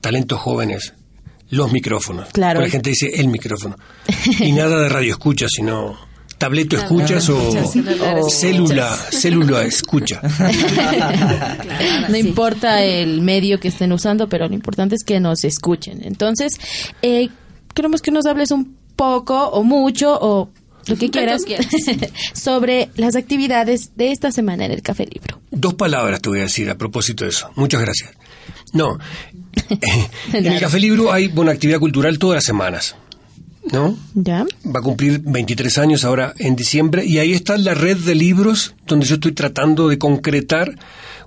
[0.00, 0.92] talentos jóvenes,
[1.50, 2.28] los micrófonos.
[2.32, 2.60] Claro.
[2.60, 3.76] Porque la gente dice el micrófono.
[4.38, 5.96] Y nada de radio escucha, sino
[6.44, 10.20] tableto escuchas o, escuchas, celular o célula, célula escucha.
[12.10, 16.02] no importa el medio que estén usando, pero lo importante es que nos escuchen.
[16.04, 16.52] Entonces,
[17.00, 17.30] eh,
[17.72, 20.50] queremos que nos hables un poco o mucho o
[20.86, 21.46] lo que quieras.
[22.34, 25.40] sobre las actividades de esta semana en el Café Libro.
[25.50, 27.50] Dos palabras te voy a decir a propósito de eso.
[27.56, 28.10] Muchas gracias.
[28.74, 28.98] No,
[30.34, 32.96] en el Café Libro hay buena actividad cultural todas las semanas.
[33.74, 33.96] ¿No?
[34.14, 34.46] ¿Ya?
[34.64, 38.74] Va a cumplir 23 años ahora en diciembre y ahí está la red de libros
[38.86, 40.76] donde yo estoy tratando de concretar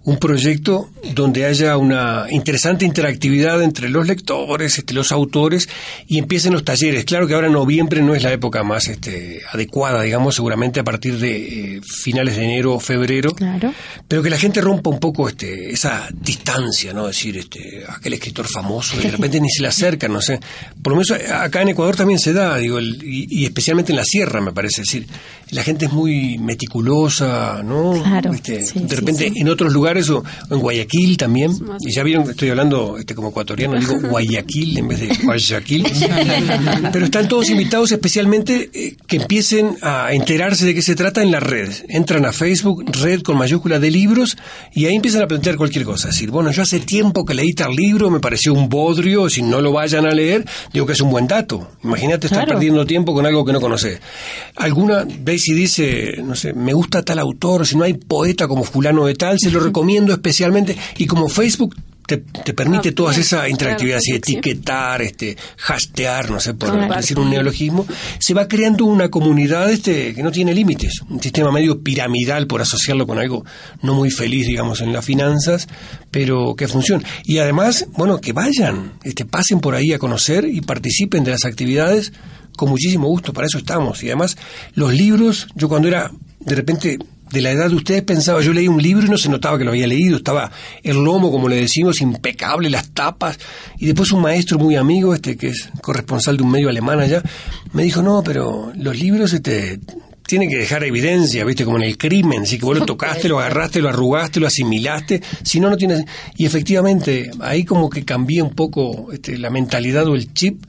[0.03, 5.67] un proyecto donde haya una interesante interactividad entre los lectores, este, los autores
[6.07, 7.05] y empiecen los talleres.
[7.05, 11.17] Claro que ahora noviembre no es la época más este, adecuada, digamos, seguramente a partir
[11.19, 13.73] de eh, finales de enero o febrero, Claro.
[14.07, 17.07] pero que la gente rompa un poco este, esa distancia, ¿no?
[17.07, 20.39] Decir, este, aquel escritor famoso, y de repente ni se le acerca, no sé.
[20.81, 23.97] Por lo menos acá en Ecuador también se da, digo, el- y, y especialmente en
[23.97, 24.81] la sierra, me parece.
[24.81, 25.07] Es decir,
[25.51, 26.37] la gente es muy
[26.81, 27.93] meticulosa, ¿no?
[28.03, 29.39] Claro, Este, sí, de sí, repente sí.
[29.39, 30.17] en otros lugares, o,
[30.49, 34.77] o en Guayaquil también, y ya vieron que estoy hablando este, como ecuatoriano, digo Guayaquil
[34.77, 35.85] en vez de Guayaquil.
[36.91, 41.31] Pero están todos invitados especialmente eh, que empiecen a enterarse de qué se trata en
[41.31, 41.71] la red.
[41.89, 44.37] Entran a Facebook, red con mayúscula de libros,
[44.73, 46.09] y ahí empiezan a plantear cualquier cosa.
[46.09, 49.41] Es decir, bueno, yo hace tiempo que leí tal libro, me pareció un bodrio, si
[49.41, 51.69] no lo vayan a leer, digo que es un buen dato.
[51.83, 52.53] Imagínate estar Claro.
[52.59, 53.99] perdiendo tiempo con algo que no conoces.
[54.55, 58.63] Alguna vez y dice, no sé, me gusta tal autor, si no hay poeta como
[58.63, 61.75] fulano de tal, se lo recomiendo especialmente, y como Facebook
[62.07, 63.21] te, te permite Ah, toda bien.
[63.21, 64.33] esa interactividad, Claro, sí.
[64.33, 65.35] etiquetar, este,
[65.67, 66.95] hastear, no sé, por Claro.
[66.95, 67.85] decir un neologismo,
[68.17, 72.61] se va creando una comunidad este, que no tiene límites, un sistema medio piramidal por
[72.61, 73.43] asociarlo con algo
[73.81, 75.67] no muy feliz, digamos, en las finanzas,
[76.09, 77.03] pero que funcione.
[77.25, 81.43] Y además, bueno, que vayan, este, pasen por ahí a conocer y participen de las
[81.45, 82.13] actividades
[82.55, 84.01] con muchísimo gusto, para eso estamos.
[84.01, 84.37] Y además,
[84.75, 86.09] los libros, yo cuando era,
[86.39, 86.97] de repente,
[87.31, 89.63] de la edad de ustedes pensaba, yo leí un libro y no se notaba que
[89.63, 90.51] lo había leído, estaba
[90.83, 93.37] el lomo, como le decimos, impecable, las tapas,
[93.77, 97.21] y después un maestro muy amigo, este que es corresponsal de un medio alemán allá,
[97.73, 99.79] me dijo, no, pero los libros este,
[100.27, 103.39] tienen que dejar evidencia, viste, como en el crimen, así que vos lo tocaste, lo
[103.39, 106.05] agarraste, lo arrugaste, lo asimilaste, si no, no tienes...
[106.37, 110.63] Y efectivamente, ahí como que cambié un poco este, la mentalidad o el chip,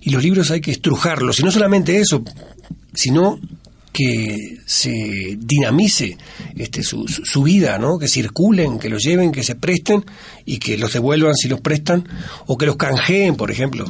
[0.00, 2.24] y los libros hay que estrujarlos, y no solamente eso,
[2.94, 3.38] sino
[3.92, 6.16] que se dinamice
[6.56, 7.98] este, su, su- vida, ¿no?
[7.98, 10.04] que circulen, que los lleven, que se presten
[10.46, 12.08] y que los devuelvan si los prestan
[12.46, 13.84] o que los canjeen, por ejemplo.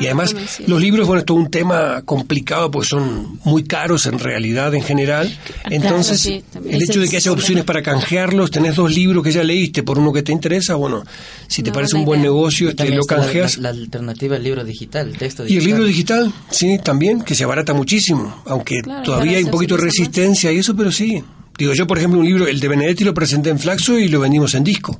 [0.00, 0.34] Y además,
[0.66, 4.82] los libros, bueno, es todo un tema complicado porque son muy caros en realidad en
[4.82, 5.36] general.
[5.70, 6.76] Entonces, sí, también.
[6.76, 9.98] el hecho de que haya opciones para canjearlos, tenés dos libros que ya leíste por
[9.98, 11.04] uno que te interesa, bueno,
[11.48, 12.30] si te parece un buen idea.
[12.30, 13.58] negocio, Y este, lo la- canjeas.
[13.58, 15.62] La, la alternativa al libro digital, el texto Y digital.
[15.62, 19.76] el libro digital, sí, también, que se abarata muchísimo, aunque Claro, todavía hay un poquito
[19.76, 20.06] de hacerse más.
[20.08, 21.22] resistencia y eso, pero sí.
[21.58, 24.20] Digo, yo por ejemplo un libro, el de Benedetti lo presenté en Flaxo y lo
[24.20, 24.98] vendimos en disco.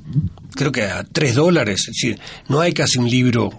[0.53, 3.49] Creo que a tres dólares, es decir, no hay casi un libro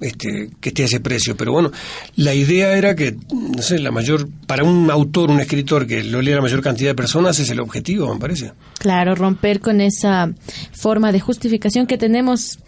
[0.00, 1.70] este, que esté a ese precio, pero bueno,
[2.16, 6.20] la idea era que, no sé, la mayor, para un autor, un escritor que lo
[6.20, 8.52] lea la mayor cantidad de personas es el objetivo, me parece.
[8.78, 10.32] Claro, romper con esa
[10.72, 12.58] forma de justificación que tenemos,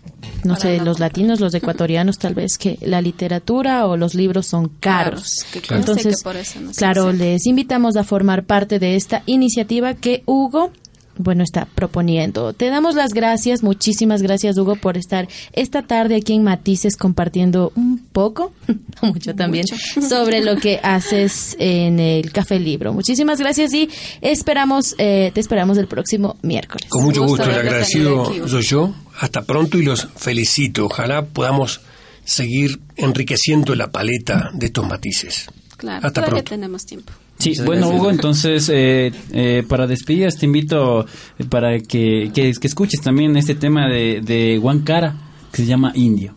[0.44, 4.68] no sé, los latinos, los ecuatorianos, tal vez que la literatura o los libros son
[4.80, 5.44] caros.
[5.50, 8.96] Caros, que Entonces, que por eso no se claro, les invitamos a formar parte de
[8.96, 10.70] esta iniciativa que Hugo
[11.18, 12.52] bueno, está proponiendo.
[12.52, 17.72] Te damos las gracias, muchísimas gracias Hugo por estar esta tarde aquí en Matices compartiendo
[17.74, 18.52] un poco,
[19.02, 19.66] no mucho también,
[20.08, 22.92] sobre lo que haces en el Café Libro.
[22.92, 23.88] Muchísimas gracias y
[24.20, 26.88] esperamos, eh, te esperamos el próximo miércoles.
[26.88, 28.94] Con mucho gusto gusto, el agradecido soy yo.
[29.18, 30.86] Hasta pronto y los felicito.
[30.86, 31.80] Ojalá podamos
[32.24, 35.46] seguir enriqueciendo la paleta de estos matices.
[35.76, 36.50] Claro, Hasta todavía pronto.
[36.50, 37.12] tenemos tiempo.
[37.38, 38.00] Sí, Muchas bueno, gracias.
[38.00, 41.06] Hugo, entonces, eh, eh, para despedidas te invito
[41.38, 45.14] eh, para que, que, que escuches también este tema de, de Huancara,
[45.52, 46.34] que se llama Indio.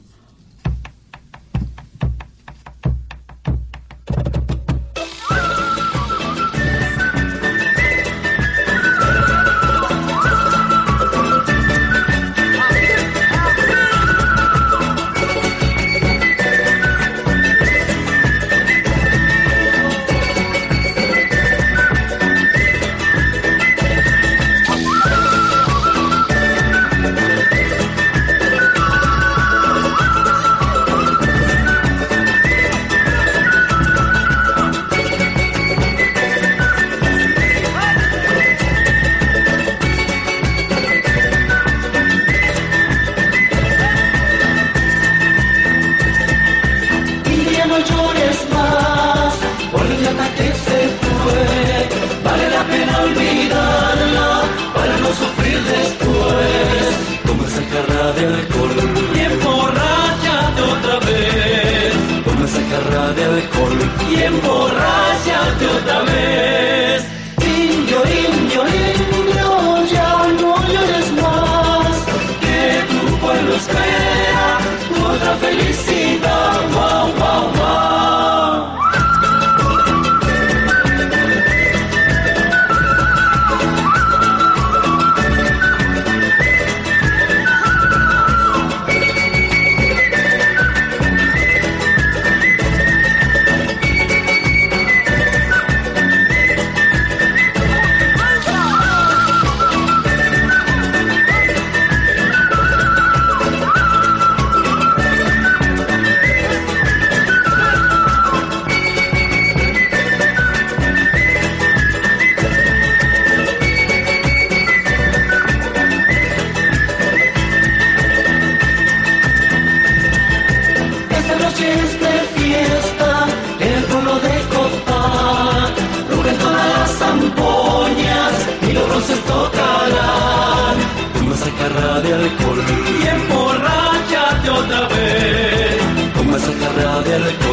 [136.79, 137.48] Toma esa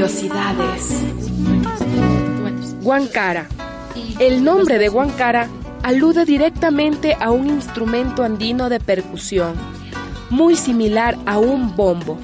[0.00, 1.02] Curiosidades.
[2.80, 3.50] Huancara.
[4.18, 5.50] El nombre de Huancara
[5.82, 9.56] alude directamente a un instrumento andino de percusión,
[10.30, 12.18] muy similar a un bombo,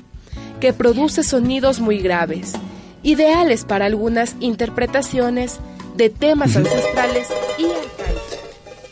[0.59, 2.55] que produce sonidos muy graves,
[3.03, 5.61] ideales para algunas interpretaciones
[5.99, 8.39] de temas ancestrales y arcaicos.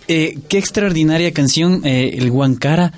[0.08, 2.92] Eh, qué extraordinaria canción, eh, el Huancara,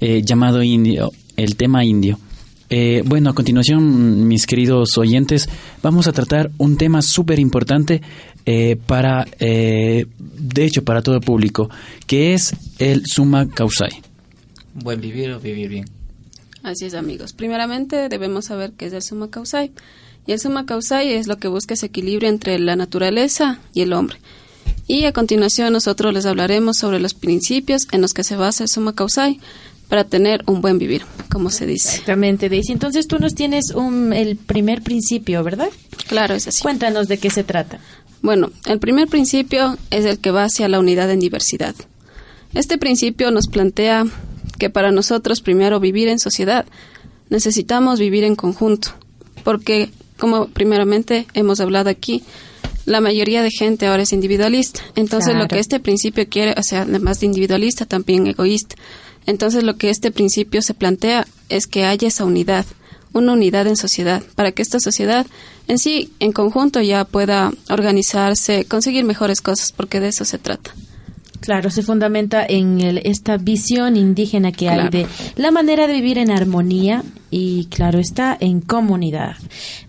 [0.00, 2.18] eh, llamado Indio, el tema indio.
[2.70, 5.48] Eh, bueno, a continuación, mis queridos oyentes,
[5.82, 8.02] vamos a tratar un tema súper importante
[8.44, 11.70] eh, para, eh, de hecho, para todo el público,
[12.06, 14.02] que es el summa causai.
[14.74, 15.84] Buen vivir o vivir bien.
[16.62, 17.32] Así es, amigos.
[17.32, 19.72] Primeramente debemos saber qué es el summa causai.
[20.26, 23.94] Y el summa causai es lo que busca ese equilibrio entre la naturaleza y el
[23.94, 24.18] hombre.
[24.86, 28.68] Y a continuación nosotros les hablaremos sobre los principios en los que se basa el
[28.68, 29.40] summa causai
[29.88, 31.90] para tener un buen vivir, como se dice.
[31.90, 32.72] Exactamente, Daisy.
[32.72, 35.70] Entonces tú nos tienes un, el primer principio, ¿verdad?
[36.08, 36.62] Claro, es así.
[36.62, 37.80] Cuéntanos de qué se trata.
[38.20, 41.74] Bueno, el primer principio es el que va hacia la unidad en diversidad.
[42.54, 44.04] Este principio nos plantea
[44.58, 46.66] que para nosotros primero vivir en sociedad
[47.30, 48.90] necesitamos vivir en conjunto,
[49.44, 52.22] porque como primeramente hemos hablado aquí,
[52.86, 54.80] la mayoría de gente ahora es individualista.
[54.96, 55.42] Entonces Claro.
[55.42, 58.76] lo que este principio quiere, o sea, además de individualista, también egoísta.
[59.28, 62.64] Entonces lo que este principio se plantea es que haya esa unidad,
[63.12, 65.26] una unidad en sociedad, para que esta sociedad
[65.68, 70.70] en sí, en conjunto, ya pueda organizarse, conseguir mejores cosas, porque de eso se trata.
[71.40, 75.06] Claro, se fundamenta en el- esta visión indígena que hay de
[75.36, 79.36] la manera de vivir en armonía y, claro, está en comunidad.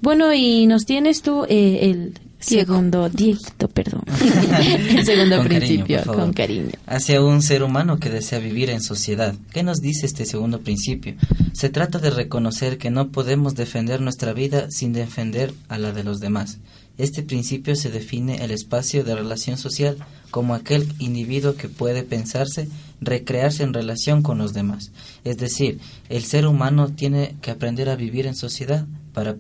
[0.02, 2.14] Bueno, y nos tienes tú eh, el.
[2.40, 4.04] Segundo, Dieguito, perdón,
[4.90, 6.22] el segundo Con cariño, principio, por favor.
[6.22, 6.72] con cariño.
[6.88, 9.36] Hacia un ser humano que desea vivir en sociedad.
[9.52, 11.16] ¿Qué nos dice este segundo principio?
[11.54, 16.04] Se trata de reconocer que no podemos defender nuestra vida sin defender a la de
[16.04, 16.60] los demás.
[16.98, 19.98] Este principio se define el espacio de relación social
[20.32, 22.68] como aquel individuo que puede pensarse,
[23.00, 24.92] recrearse en relación con los demás.
[25.24, 25.80] Es decir,
[26.10, 29.38] el ser humano tiene que aprender a vivir en sociedad para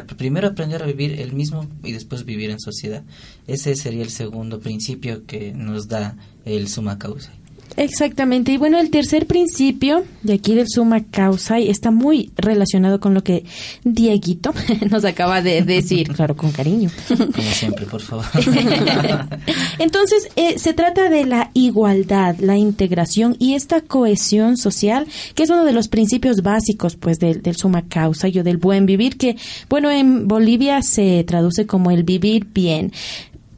[0.00, 3.02] primero aprender a vivir él mismo y después vivir en sociedad.
[3.46, 7.32] Ese sería el segundo principio que nos da el summa causa.
[7.76, 8.52] Exactamente.
[8.52, 13.14] Y bueno, el tercer principio de aquí del summa causa y está muy relacionado con
[13.14, 13.44] lo que
[13.84, 14.52] Dieguito
[14.90, 16.90] nos acaba de decir, claro, con cariño.
[17.08, 18.24] Como siempre, por favor.
[19.78, 25.50] Entonces, eh, se trata de la igualdad, la integración y esta cohesión social, que es
[25.50, 29.16] uno de los principios básicos, pues, del, del suma causa y o del buen vivir,
[29.16, 29.36] que,
[29.68, 32.92] bueno, en Bolivia se traduce como el vivir bien.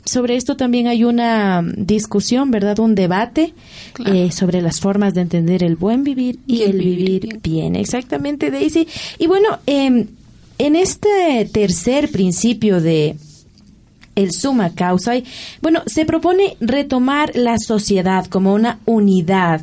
[0.05, 2.79] Sobre esto también hay una discusión, ¿verdad?
[2.79, 3.55] Un debate
[3.95, 4.13] Claro.
[4.15, 7.75] eh, sobre las formas de entender el buen vivir y, el vivir bien.
[7.77, 8.87] Exactamente, Daisy.
[9.19, 10.07] Y bueno, em,
[10.59, 13.17] en este tercer principio de
[14.15, 15.17] el summa causa.
[15.17, 15.25] y,
[15.61, 19.61] Bueno, se propone retomar la sociedad como una unidad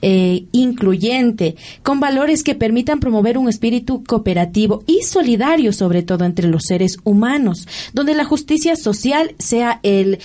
[0.00, 6.48] eh, incluyente, con valores que permitan promover un espíritu cooperativo y solidario, sobre todo entre
[6.48, 10.18] los seres humanos, donde la justicia social sea el,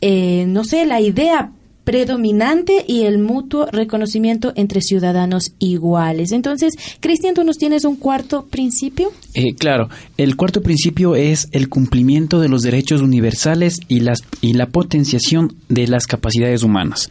[0.00, 1.50] eh, no sé, la idea
[1.86, 6.32] predominante y el mutuo reconocimiento entre ciudadanos iguales.
[6.32, 9.12] Entonces, Cristian, tú nos tienes un cuarto principio.
[9.34, 14.54] Eh, claro, el cuarto principio es el cumplimiento de los derechos universales y, las, y
[14.54, 17.08] la potenciación de las capacidades humanas.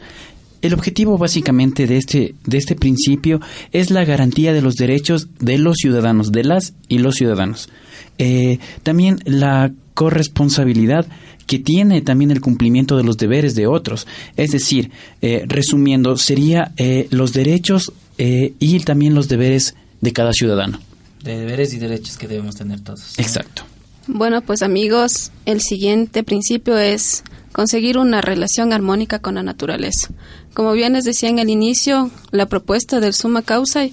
[0.60, 3.40] El objetivo básicamente de este, de este principio
[3.72, 7.70] es la garantía de los derechos de los ciudadanos, de las y los ciudadanos.
[8.18, 11.06] Eh, también la corresponsabilidad
[11.46, 14.06] que tiene también el cumplimiento de los deberes de otros.
[14.36, 14.90] Es decir,
[15.22, 20.80] eh, resumiendo, sería eh, los derechos eh, y también los deberes de cada ciudadano.
[21.22, 23.18] De deberes y derechos que debemos tener todos.
[23.18, 23.62] Exacto.
[24.06, 30.10] Bueno, pues amigos, el siguiente principio es conseguir una relación armónica con la naturaleza.
[30.54, 33.88] Como bien les decía en el inicio, la propuesta del summa causa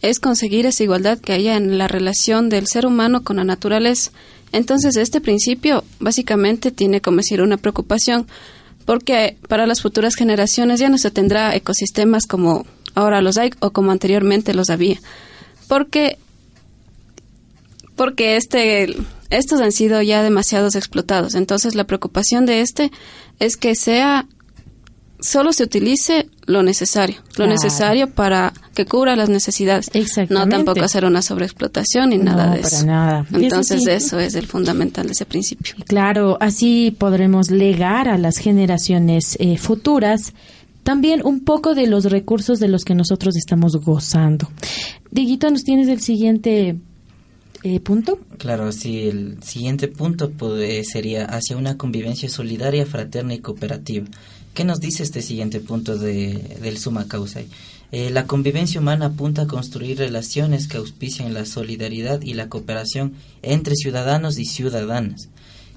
[0.00, 4.12] es conseguir esa igualdad que haya en la relación del ser humano con la naturaleza.
[4.52, 8.26] Entonces, este principio básicamente tiene como decir una preocupación
[8.84, 13.70] porque para las futuras generaciones ya no se tendrá ecosistemas como ahora los hay o
[13.70, 14.98] como anteriormente los había.
[15.68, 16.16] Porque
[17.96, 18.96] porque este
[19.28, 21.34] estos han sido ya demasiados explotados.
[21.34, 22.90] Entonces la preocupación de este
[23.38, 24.26] es que sea
[25.20, 27.50] solo se utilice lo necesario, lo Claro.
[27.52, 29.90] necesario para que cubra las necesidades.
[30.30, 32.86] No tampoco hacer una sobreexplotación ni nada No, de para eso.
[32.86, 33.26] nada.
[33.28, 33.90] Eso Entonces sí.
[33.90, 35.74] eso es el fundamental de ese principio.
[35.86, 40.32] Claro, así podremos legar a las generaciones eh, futuras
[40.84, 44.48] también un poco de los recursos de los que nosotros estamos gozando.
[45.10, 46.76] Dieguito, ¿nos tienes el siguiente
[47.62, 48.20] eh, punto?
[48.38, 54.06] Claro, sí, el siguiente punto pues, sería hacia una convivencia solidaria, fraterna y cooperativa.
[54.54, 57.40] ¿Qué nos dice este siguiente punto de, del summa causa?
[57.90, 63.14] Eh, la convivencia humana apunta a construir relaciones que auspician la solidaridad y la cooperación
[63.42, 65.30] entre ciudadanos y ciudadanas,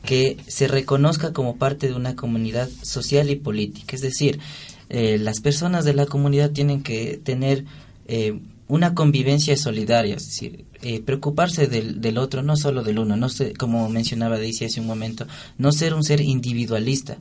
[0.03, 3.95] que se reconozca como parte de una comunidad social y política.
[3.95, 4.39] Es decir,
[4.89, 7.63] eh, las personas de la comunidad tienen que tener
[8.07, 13.15] eh, una convivencia solidaria, es decir, eh, preocuparse del, del otro, no solo del uno,
[13.15, 17.17] no sé, como mencionaba Daisy hace un momento, no ser un ser individualista.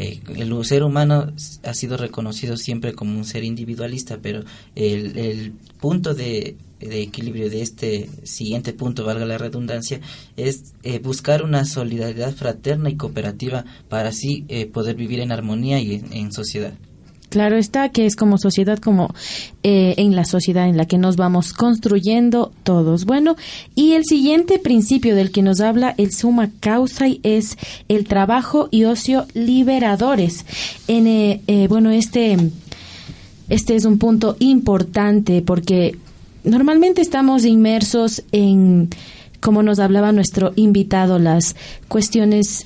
[0.00, 1.32] Eh, el ser humano
[1.64, 4.44] ha sido reconocido siempre como un ser individualista, pero
[4.76, 10.00] el, punto de, equilibrio de este siguiente punto, valga la redundancia,
[10.36, 15.80] es eh, buscar una solidaridad fraterna y cooperativa para así eh, poder vivir en armonía
[15.80, 16.74] y en sociedad.
[17.28, 19.14] Claro está que es como sociedad, como
[19.62, 23.04] eh, en la sociedad en la que nos vamos construyendo todos.
[23.04, 23.36] Bueno,
[23.74, 27.58] y el siguiente principio del que nos habla el suma causa es
[27.88, 30.46] el trabajo y ocio liberadores.
[30.88, 32.36] En, eh, eh, bueno, este,
[33.50, 35.96] este es un punto importante porque
[36.44, 38.88] normalmente estamos inmersos en,
[39.40, 41.56] como nos hablaba nuestro invitado, las
[41.88, 42.64] cuestiones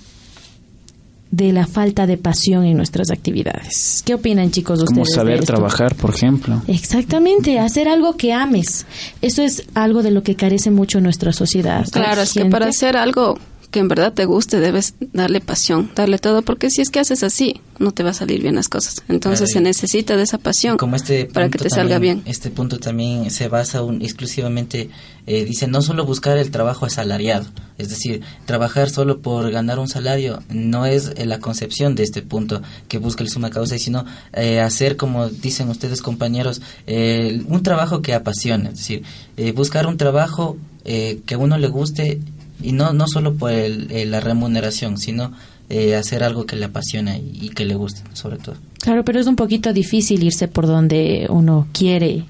[1.33, 4.03] de la falta de pasión en nuestras actividades.
[4.05, 4.95] ¿Qué opinan, chicos, ustedes?
[4.95, 5.47] Como de saber esto?
[5.47, 6.63] trabajar, por ejemplo.
[6.69, 8.87] Exactamente, hacer algo que ames.
[9.23, 11.87] Eso es algo de lo que carece mucho nuestra sociedad.
[11.91, 13.39] Claro, es que para hacer algo
[13.71, 17.23] que en verdad te guste debes darle pasión, darle todo, porque si es que haces
[17.23, 19.03] así, no te va a salir bien las cosas.
[19.09, 22.23] Entonces Claro, se necesita de esa pasión Como este para que te salga bien.
[22.25, 24.89] Este punto también se basa un- exclusivamente,
[25.27, 27.47] eh, dice, no solo buscar el trabajo asalariado,
[27.79, 32.23] es decir, trabajar solo por ganar un salario no es eh, la concepción de este
[32.23, 37.63] punto que busca el suma causa, sino eh, hacer, como dicen ustedes compañeros, eh, un
[37.63, 39.03] trabajo que apasione, es decir,
[39.37, 42.21] eh, buscar un trabajo eh, que a uno le guste
[42.61, 45.33] y no, no solo por el- la remuneración, sino
[45.73, 48.57] eh, hacer algo que le apasiona y, y que le guste, sobre todo.
[48.83, 52.25] Claro, pero es un poquito difícil irse por donde uno quiere,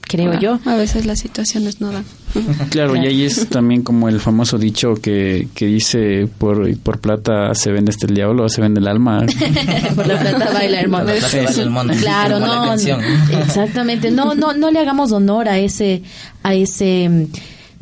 [0.00, 0.60] creo Ah, yo.
[0.64, 2.04] A veces las situaciones no dan.
[2.70, 7.54] Claro, y ahí es también como el famoso dicho que, que dice por, por plata
[7.54, 9.26] se vende este el diablo, se vende el alma.
[9.94, 11.04] por la plata baila el mono.
[11.04, 14.10] Por la plata baila el mono, Claro, no, exactamente.
[14.10, 16.02] No, no, no le hagamos honor a ese,
[16.42, 17.24] a ese mm,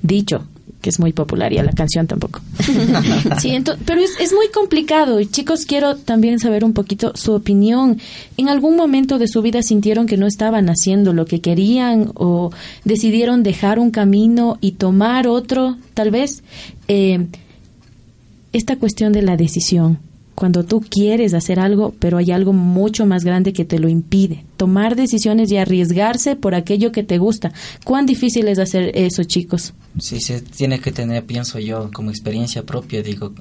[0.02, 0.44] dicho
[0.84, 2.42] que es muy popular y a la canción tampoco.
[3.40, 3.56] sí,
[3.86, 7.98] pero es, es muy complicado y chicos quiero también saber un poquito su opinión.
[8.36, 12.50] ¿En algún momento de su vida sintieron que no estaban haciendo lo que querían o
[12.84, 16.42] decidieron dejar un camino y tomar otro, tal vez?
[16.86, 17.28] Eh,
[18.52, 20.00] esta cuestión de la decisión,
[20.34, 24.44] cuando tú quieres hacer algo, pero hay algo mucho más grande que te lo impide.
[24.56, 27.52] Tomar decisiones y arriesgarse por aquello que te gusta.
[27.84, 29.74] ¿Cuán difícil es hacer eso, chicos?
[29.98, 33.32] Sí, se tiene que tener, pienso yo, como experiencia propia, digo,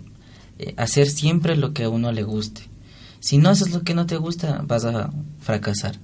[0.60, 2.62] eh, hacer siempre lo que a uno le guste.
[3.20, 6.00] Si no haces lo que no te gusta, vas a fracasar.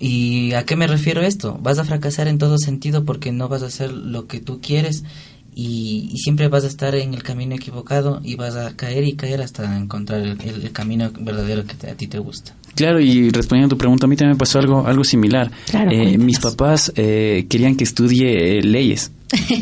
[0.00, 1.58] ¿Y a qué me refiero esto?
[1.60, 5.04] Vas a fracasar en todo sentido porque no vas a hacer lo que tú quieres
[5.60, 9.14] y, y siempre vas a estar en el camino equivocado y vas a caer y
[9.14, 12.54] caer hasta encontrar el, el- el camino verdadero que te- a ti te gusta.
[12.76, 15.50] Claro, y respondiendo a tu pregunta, a mí también me pasó algo, algo similar.
[15.68, 19.10] Claro, Eh, mis papás eh, querían que estudie eh, leyes.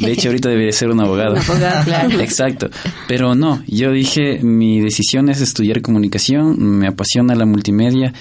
[0.03, 1.33] De hecho, ahorita debe de ser un abogado.
[1.37, 2.21] Un abogado, claro.
[2.21, 2.69] Exacto.
[3.09, 8.13] Pero no, yo dije, mi decisión es estudiar comunicación, me apasiona la multimedia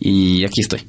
[0.00, 0.80] y aquí estoy.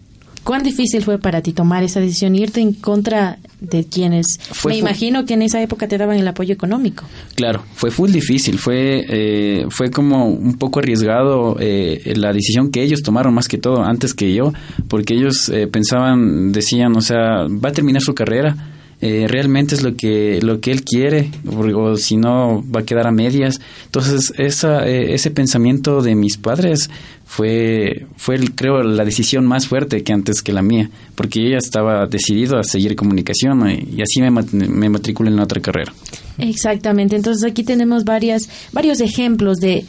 [0.44, 4.80] ¿Cuán difícil fue para ti tomar esa decisión, irte en contra de quienes, Fue me
[4.80, 7.06] imagino que en esa época te daban el apoyo económico?
[7.36, 12.82] Claro, fue full difícil, fue, eh, fue como un poco arriesgado eh, la decisión que
[12.82, 14.52] ellos tomaron más que todo antes que yo,
[14.88, 18.56] porque ellos eh, pensaban, decían, o sea, va a terminar su carrera,
[19.02, 23.08] eh, realmente es lo que lo que él quiere, o, si no va a quedar
[23.08, 23.60] a medias.
[23.86, 26.90] Entonces esa, eh, ese pensamiento de mis padres
[27.26, 31.50] fue, fue el, creo, la decisión más fuerte que antes que la mía, porque yo
[31.50, 35.94] ya estaba decidido a seguir comunicación eh, y así me, me matriculé en otra carrera.
[36.38, 37.16] Exactamente.
[37.16, 39.84] Entonces aquí tenemos varias, varios ejemplos de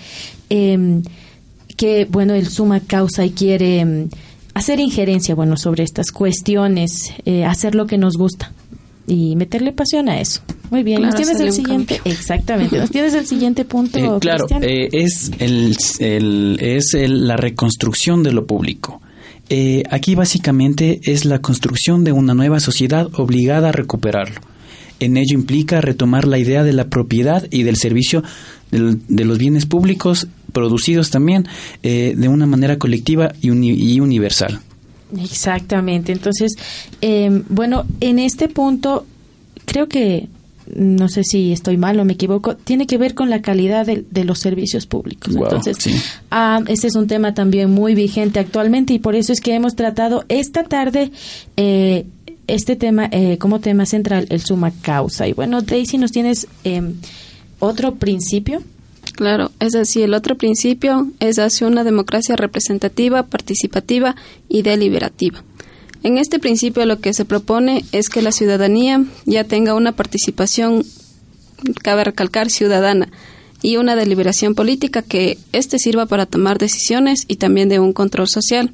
[0.49, 1.03] em,
[1.77, 4.09] que, bueno, el suma causa y quiere em,
[4.55, 8.53] hacer injerencia, bueno, sobre estas cuestiones, eh, hacer lo que nos gusta
[9.07, 10.41] y meterle pasión a eso.
[10.71, 10.99] Muy bien.
[10.99, 12.01] Claro, ¿Nos tienes el siguiente?
[12.05, 12.79] Exactamente.
[12.79, 18.23] ¿Nos tienes el siguiente punto, Eh, claro, eh, es, el, el- es el- la reconstrucción
[18.23, 19.01] de lo público.
[19.51, 24.41] Eh, aquí básicamente es la construcción de una nueva sociedad obligada a recuperarlo.
[25.01, 28.23] En ello implica retomar la idea de la propiedad y del servicio
[28.71, 31.47] de los bienes públicos producidos también
[31.83, 34.61] eh, de una manera colectiva y, uni- y universal.
[35.19, 36.13] Exactamente.
[36.13, 36.53] Entonces,
[37.01, 39.07] eh, bueno, en este punto,
[39.65, 40.29] creo que,
[40.75, 44.05] no sé si estoy mal o me equivoco, tiene que ver con la calidad de,
[44.11, 45.35] de los servicios públicos.
[45.35, 45.95] Wow, Entonces, sí.
[46.31, 49.75] ah, este es un tema también muy vigente actualmente y por eso es que hemos
[49.75, 51.11] tratado esta tarde
[51.57, 52.07] eh,
[52.47, 55.27] este tema eh, como tema central, el suma causa.
[55.27, 56.93] Y bueno, Daisy, ¿nos tienes eh,
[57.59, 58.63] otro principio?
[59.13, 60.03] Claro, es así.
[60.03, 64.17] El otro principio es hacia una democracia representativa, participativa
[64.49, 65.45] y deliberativa.
[66.03, 70.85] En este principio lo que se propone es que la ciudadanía ya tenga una participación,
[71.83, 73.09] cabe recalcar, ciudadana
[73.63, 78.29] y una deliberación política que éste sirva para tomar decisiones y también de un control
[78.29, 78.73] social.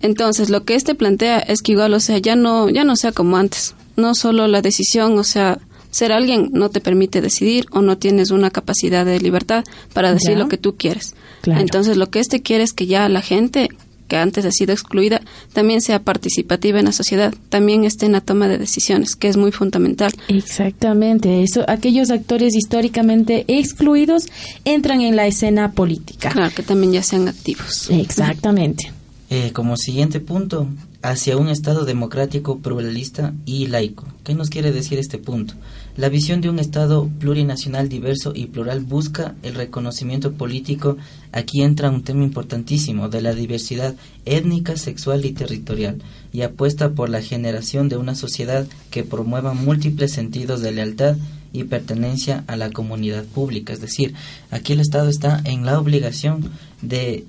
[0.00, 3.12] Entonces, lo que este plantea es que igual, o sea, ya no, ya no sea
[3.12, 3.74] como antes.
[3.96, 5.58] No solo la decisión, o sea,
[5.92, 9.62] ser alguien no te permite decidir o no tienes una capacidad de libertad
[9.92, 10.38] para decir Ya.
[10.38, 11.14] lo que tú quieres.
[11.42, 11.60] Claro.
[11.60, 13.68] Entonces, lo que este quiere es que ya la gente
[14.08, 15.22] que antes ha sido excluida
[15.54, 19.38] también sea participativa en la sociedad, también esté en la toma de decisiones, que es
[19.38, 20.12] muy fundamental.
[20.28, 24.26] Exactamente, eso, aquellos actores históricamente excluidos
[24.66, 26.28] entran en la escena política.
[26.30, 27.88] Claro, que también ya sean activos.
[27.90, 28.92] Exactamente.
[29.30, 30.68] Eh, como siguiente punto,
[31.00, 34.04] hacia un Estado democrático, pluralista y laico.
[34.24, 35.54] ¿Qué nos quiere decir este punto?
[35.94, 40.96] La visión de un Estado plurinacional, diverso y plural busca el reconocimiento político.
[41.32, 46.00] Aquí entra un tema importantísimo de la diversidad étnica, sexual y territorial
[46.32, 51.16] y apuesta por la generación de una sociedad que promueva múltiples sentidos de lealtad
[51.52, 53.74] y pertenencia a la comunidad pública.
[53.74, 54.14] Es decir,
[54.50, 57.26] aquí el Estado está en la obligación de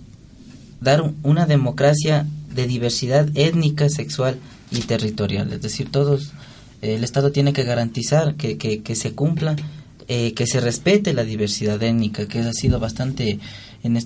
[0.79, 4.37] dar un- una democracia de diversidad étnica, sexual
[4.71, 5.51] y territorial.
[5.51, 6.31] Es decir, todos,
[6.83, 9.55] el Estado tiene que garantizar que, que, que se cumpla,
[10.07, 13.39] eh, que se respete la diversidad étnica, que ha sido bastante,
[13.83, 13.97] en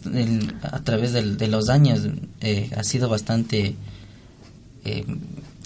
[0.62, 2.02] a través del- de los años,
[2.42, 3.76] eh, ha sido bastante...
[4.86, 5.06] eh,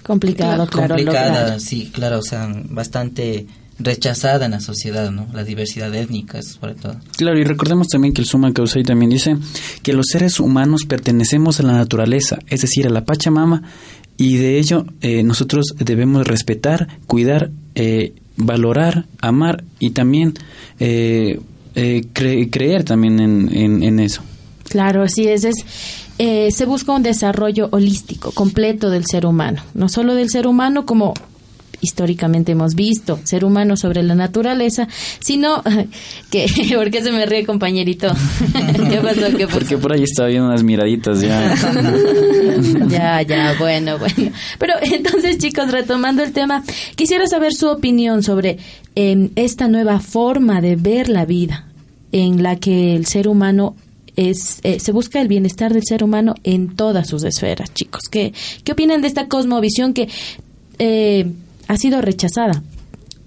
[0.03, 0.95] Complicado, claro.
[0.95, 1.59] complicada, lograr.
[1.61, 3.45] sí, claro, o sea, bastante
[3.77, 5.27] rechazada en la sociedad, ¿no?
[5.33, 6.95] La diversidad étnica, sobre todo.
[7.17, 9.37] Claro, y recordemos también que el Suma Causai también dice
[9.83, 13.61] que los seres humanos pertenecemos a la naturaleza, es decir, a la Pachamama,
[14.21, 20.33] y de ello eh, nosotros debemos respetar, cuidar, eh, valorar, amar y también
[20.79, 21.39] eh,
[21.75, 24.21] eh, cre- creer también en, en- eso.
[24.69, 25.43] Claro, así es.
[25.43, 25.55] es
[26.53, 29.63] se busca un desarrollo holístico, completo del ser humano.
[29.73, 31.13] No solo del ser humano como
[31.81, 34.87] históricamente hemos visto, ser humano sobre la naturaleza,
[35.19, 35.61] sino
[36.31, 38.07] que, ¿por qué se me ríe compañerito?
[38.89, 39.35] ¿Qué pasó?
[39.35, 39.59] ¿Qué pasó?
[39.59, 41.55] Porque por ahí estaba viendo unas miraditas ya.
[42.87, 44.31] ya, ya, bueno, bueno.
[44.59, 46.63] Pero entonces, chicos, retomando el tema,
[46.95, 48.57] quisiera saber su opinión sobre
[48.95, 51.65] eh, esta nueva forma de ver la vida
[52.11, 53.75] en la que el ser humano
[54.15, 58.01] es eh, se busca el bienestar del ser humano en todas sus esferas, chicos.
[58.09, 60.09] ¿Qué, qué opinan de esta cosmovisión que
[60.79, 61.31] eh,
[61.71, 62.63] ha sido rechazada?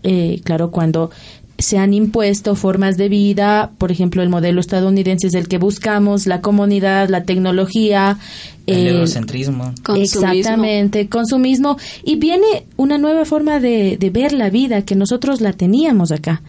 [0.02, 1.10] Eh, claro, cuando
[1.56, 6.26] se han impuesto formas de vida, por ejemplo, el modelo estadounidense es el que buscamos,
[6.26, 8.18] la comunidad, la tecnología,
[8.66, 9.72] El eh, eurocentrismo.
[9.82, 10.28] Consumismo.
[10.30, 11.78] Exactamente, consumismo.
[12.04, 16.42] Y viene una nueva forma de, de ver la vida que nosotros la teníamos acá.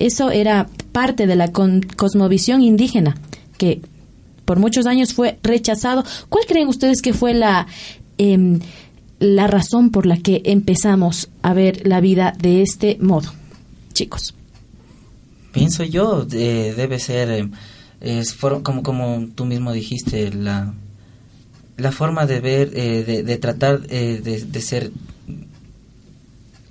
[0.00, 3.16] Eso era parte de la con- cosmovisión indígena,
[3.56, 3.80] que
[4.44, 6.04] por muchos años fue rechazado.
[6.28, 7.66] ¿Cuál creen ustedes que fue la,
[8.18, 8.58] em,
[9.18, 13.32] la razón por la que empezamos a ver la vida de este modo,
[13.92, 14.34] chicos?
[15.52, 17.48] Pienso yo, eh, debe ser,
[18.00, 18.22] eh,
[18.62, 20.74] como, como tú mismo dijiste, la,
[21.76, 24.92] la forma de ver, eh, de, tratar eh, de, de ser,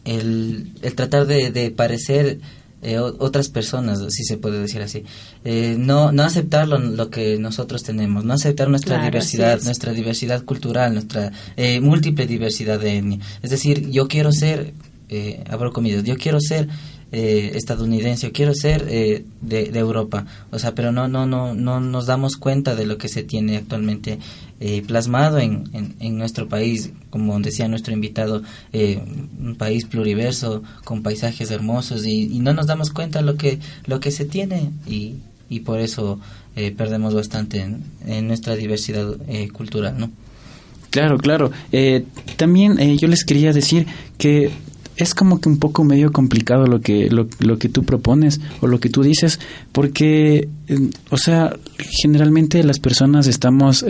[0.05, 2.39] el, el tratar de parecer
[2.81, 5.03] eh, otras personas, si se puede decir así.
[5.43, 9.93] Eh, no, no aceptar lo, lo que nosotros tenemos, no aceptar nuestra Claro, diversidad, nuestra
[9.93, 13.19] diversidad cultural, nuestra eh, múltiple diversidad de etnia.
[13.41, 14.73] Es decir, yo quiero ser,
[15.09, 16.67] eh, abro comillas, yo quiero ser
[17.11, 21.53] eh, estadounidense, yo quiero ser eh, de, de Europa, o sea, pero no, no, no,
[21.53, 24.19] no nos damos cuenta de lo que se tiene actualmente
[24.59, 28.43] eh, plasmado en, en, en nuestro país, como decía nuestro invitado,
[28.73, 29.01] eh,
[29.39, 33.99] un país pluriverso con paisajes hermosos y, y no nos damos cuenta lo que lo
[33.99, 35.15] que se tiene y,
[35.49, 36.19] y por eso
[36.55, 40.09] eh, perdemos bastante en, nuestra diversidad eh, cultural, ¿no?
[40.89, 41.51] Claro, claro.
[41.71, 42.03] Eh,
[42.35, 43.85] también yo les quería decir
[44.17, 44.49] que
[44.95, 48.65] es como que un poco medio complicado lo que lo, lo que tú propones o
[48.65, 49.39] lo que tú dices
[49.71, 50.49] porque
[51.11, 51.55] o sea
[52.01, 53.85] generalmente las personas estamos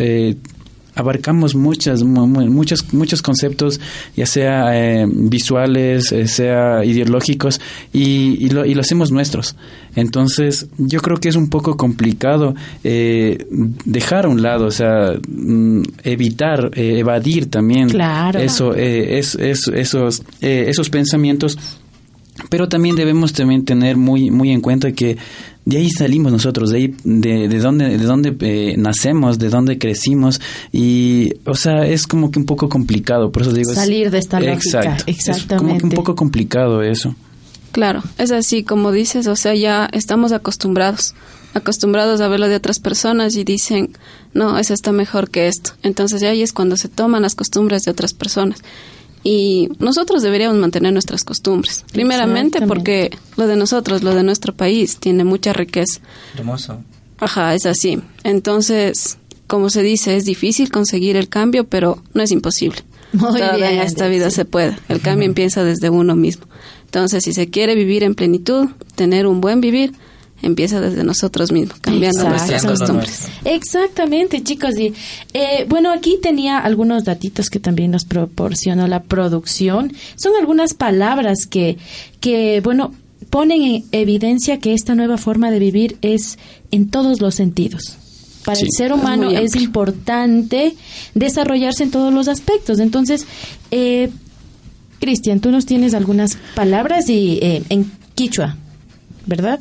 [0.97, 3.79] abarcamos muchas mu- mu- muchos muchos conceptos
[4.15, 7.61] ya sea eh, visuales eh, sea ideológicos
[7.93, 9.55] y, y lo, y lo hacemos nuestros
[9.95, 13.45] entonces yo creo que es un poco complicado eh,
[13.85, 18.39] dejar a un lado o sea mm, evitar eh, evadir también Claro.
[18.39, 21.57] eso es, es- esos esos pensamientos
[22.49, 25.17] pero también debemos también tener muy muy en cuenta que
[25.69, 29.77] de ahí salimos nosotros, de ahí de, de dónde de dónde eh, nacemos, de dónde
[29.77, 30.39] crecimos
[30.71, 34.17] y o sea, es como que un poco complicado, por eso digo es- Salir de
[34.19, 34.89] esta lógica, Exacto.
[34.89, 35.83] Es como que exactamente.
[35.85, 37.13] un poco complicado eso.
[37.73, 41.13] Claro, es así como dices, o sea, ya estamos acostumbrados
[41.53, 43.89] acostumbrados a verlo de otras personas y dicen,
[44.33, 45.71] no, eso está mejor que esto.
[45.83, 48.59] Entonces ahí es cuando se toman las costumbres de otras personas.
[49.29, 51.83] Y nosotros deberíamos mantener nuestras costumbres.
[51.91, 55.99] Primeramente porque lo de nosotros, lo de nuestro país, tiene mucha riqueza.
[56.37, 56.81] Hermoso.
[57.19, 57.99] Ajá, es así.
[58.23, 62.77] Entonces, como se dice, es difícil conseguir el cambio, pero no es imposible.
[63.11, 64.37] Muy Todavía bien, en esta vida sí.
[64.37, 64.77] se puede.
[64.87, 66.45] El cambio empieza desde uno mismo.
[66.85, 69.91] Entonces, si se quiere vivir en plenitud, tener un buen vivir,
[70.41, 73.27] empieza desde nosotros mismos, cambiando nuestras Apreciando lo costumbres.
[73.45, 74.77] Exactamente, chicos.
[74.77, 74.93] Y
[75.33, 79.93] eh, bueno, aquí tenía algunos datitos que también nos proporcionó la producción.
[80.15, 81.77] Son algunas palabras que,
[82.19, 82.93] que bueno,
[83.29, 86.37] ponen en evidencia que esta nueva forma de vivir es
[86.71, 87.97] en todos los sentidos.
[88.45, 90.73] Para el ser humano es importante
[91.13, 92.79] desarrollarse en todos los aspectos.
[92.79, 93.27] Entonces,
[93.71, 94.09] eh,
[94.99, 98.55] Cristian, tú nos tienes algunas palabras y eh, en quichua,
[99.25, 99.59] ¿verdad?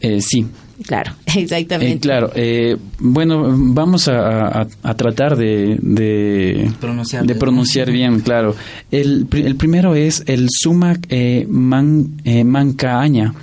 [0.00, 0.46] Eh, sí,
[0.86, 2.00] Claro, Eh, exactamente.
[2.00, 7.24] claro, eh, bueno, vamos a, a- a tratar de, de, Pronunciar.
[7.24, 8.54] de pronunciar bien, claro.
[8.90, 13.34] El, el primero es el sumac eh, man, eh, mancaaña,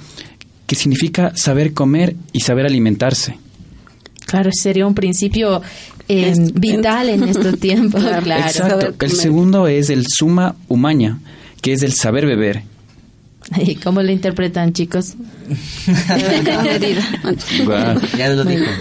[0.67, 3.35] que significa saber comer y saber alimentarse.
[4.27, 5.61] Claro, sería un principio
[6.07, 8.03] eh, Es- vital en estos tiempos.
[8.03, 8.45] Claro.
[8.45, 8.93] Exacto.
[9.05, 11.19] El segundo es el suma humaña,
[11.61, 12.61] que es el saber beber.
[13.61, 15.13] ¿Y cómo lo interpretan, chicos?
[18.17, 18.71] Ya lo Muy dijo.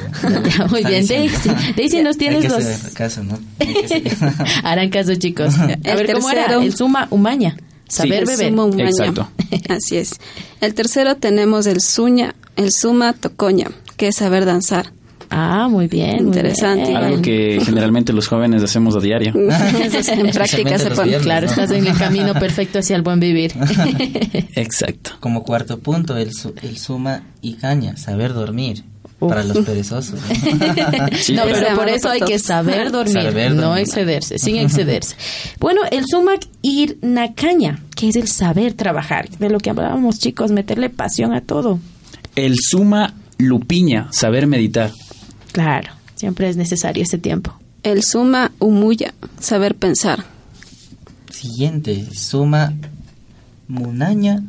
[0.58, 1.06] Ya, muy bien.
[1.06, 1.50] Daisy.
[1.76, 2.64] Daisy, nos tienes los...
[2.94, 3.38] caso, ¿no?
[4.62, 5.54] Harán caso, chicos.
[5.58, 6.42] A El ver, ¿cómo era?
[6.42, 6.62] tercero.
[6.62, 7.56] El suma humaña.
[7.88, 8.48] Saber El beber.
[8.48, 8.84] sumo umaña.
[8.86, 9.28] Exacto.
[9.68, 10.18] Así es.
[10.60, 14.92] El tercero tenemos el suña, el suma tocoña, que es saber danzar.
[15.34, 16.16] Ah, muy bien.
[16.18, 16.96] muy Interesante, bien.
[16.96, 19.32] Algo que generalmente los jóvenes hacemos a diario.
[19.34, 21.08] En práctica se pone.
[21.08, 21.22] viernes.
[21.22, 23.52] Claro, estás en el camino perfecto hacia el buen vivir.
[24.54, 25.12] Exacto.
[25.20, 28.84] Como cuarto punto, el, su- el suma y caña, saber dormir.
[29.20, 29.28] Uf.
[29.28, 30.18] Para los perezosos.
[31.20, 33.84] Sí, no, pero por eso hay que saber dormir, Saber no dormir.
[33.84, 35.14] excederse, sin excederse.
[35.60, 40.50] Bueno, el sumac ir nacaña, que es el saber trabajar, de lo que hablábamos, chicos,
[40.50, 41.78] meterle pasión a todo.
[42.34, 44.90] El suma lupiña, saber meditar.
[45.52, 47.54] Claro, siempre es necesario ese tiempo.
[47.82, 50.24] El suma umuya, saber pensar.
[51.30, 52.72] Siguiente, suma
[53.68, 54.42] munaña,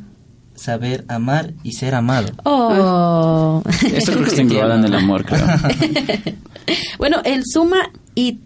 [0.55, 2.31] saber amar y ser amado.
[2.43, 3.63] Oh.
[3.91, 5.45] Esto creo que está englobado en el amor, creo.
[6.97, 8.39] bueno, el suma y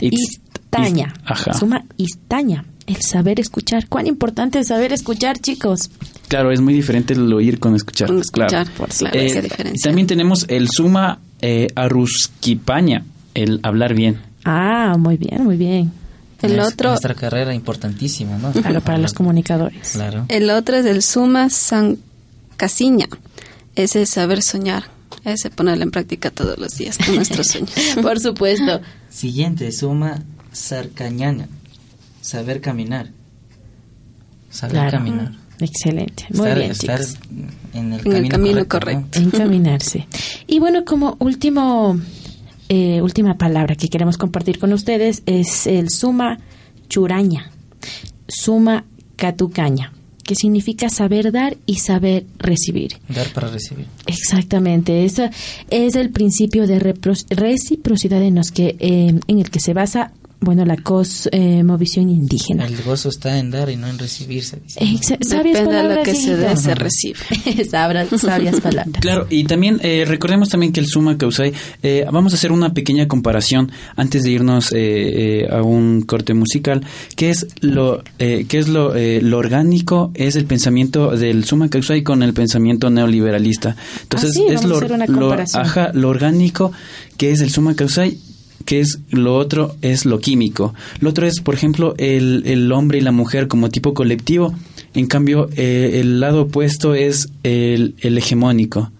[0.00, 1.12] istaña.
[1.14, 1.52] is- ajá.
[1.54, 3.88] Suma istaña, el saber escuchar.
[3.88, 5.90] ¿Cuán importante es saber escuchar, chicos?
[6.28, 8.08] Claro, es muy diferente el oír con escuchar.
[8.08, 8.70] Con escuchar, claro.
[8.76, 9.88] por claro, Eh, esa diferencia.
[9.90, 14.20] También tenemos el suma eh, arusquipaña, el hablar bien.
[14.44, 15.92] Ah, muy bien, muy bien.
[16.42, 18.52] El Es otro, Nuestra carrera importantísima, ¿no?
[18.52, 19.92] Claro, para los comunicadores.
[19.92, 20.26] Claro.
[20.28, 21.98] el otro es el suma san
[22.56, 23.06] casiña,
[23.74, 24.84] es saber soñar.
[25.24, 27.72] Ese ponerlo en práctica todos los días con nuestros sueños.
[28.02, 28.80] Por supuesto.
[29.10, 30.22] Siguiente, suma
[30.52, 31.48] sarcañana,
[32.20, 33.08] saber caminar.
[34.50, 34.90] Saber Claro.
[34.98, 35.32] caminar.
[35.60, 36.24] Excelente.
[36.30, 37.18] Muy estar, bien, estar chicos.
[37.74, 39.08] en el En el camino, correcto.
[39.10, 39.18] correcto.
[39.20, 40.06] Encaminarse.
[40.46, 41.98] Y bueno, como último,
[42.68, 46.38] eh, última palabra que queremos compartir con ustedes es el suma
[46.88, 47.50] churaña,
[48.28, 48.84] suma
[49.16, 49.92] catucaña,
[50.22, 52.96] que significa saber dar y saber recibir.
[53.08, 53.86] Dar para recibir.
[54.06, 55.30] Exactamente, ese
[55.70, 60.12] es el principio de repro- reciprocidad en, los que, eh, en el que se basa
[60.40, 62.66] bueno, la cosmovisión indígena.
[62.66, 64.80] El gozo está en dar y no en recibir, se dice.
[65.22, 67.18] Sabias Depende de lo palabras, que se dé, se recibe.
[67.70, 69.00] Sabra- sabias palabras.
[69.00, 72.72] Claro, y también eh, recordemos también que el Suma Causai, eh, vamos a hacer una
[72.74, 74.76] pequeña comparación antes de irnos eh,
[75.44, 76.82] eh, a un corte musical,
[77.16, 81.68] que es lo eh, que es lo, eh, lo orgánico, es el pensamiento del Suma
[81.68, 83.76] Causai con el pensamiento neoliberalista.
[84.02, 86.72] Entonces, Ah, sí, es vamos a lo, hacer una lo- ajá, lo orgánico,
[87.16, 88.18] que es el Suma Causai,
[88.64, 90.74] que es lo otro es lo químico.
[91.00, 94.54] Lo otro es, por ejemplo, el, el hombre y la mujer como tipo colectivo.
[94.94, 98.90] En cambio, eh, el lado opuesto es el, el hegemónico.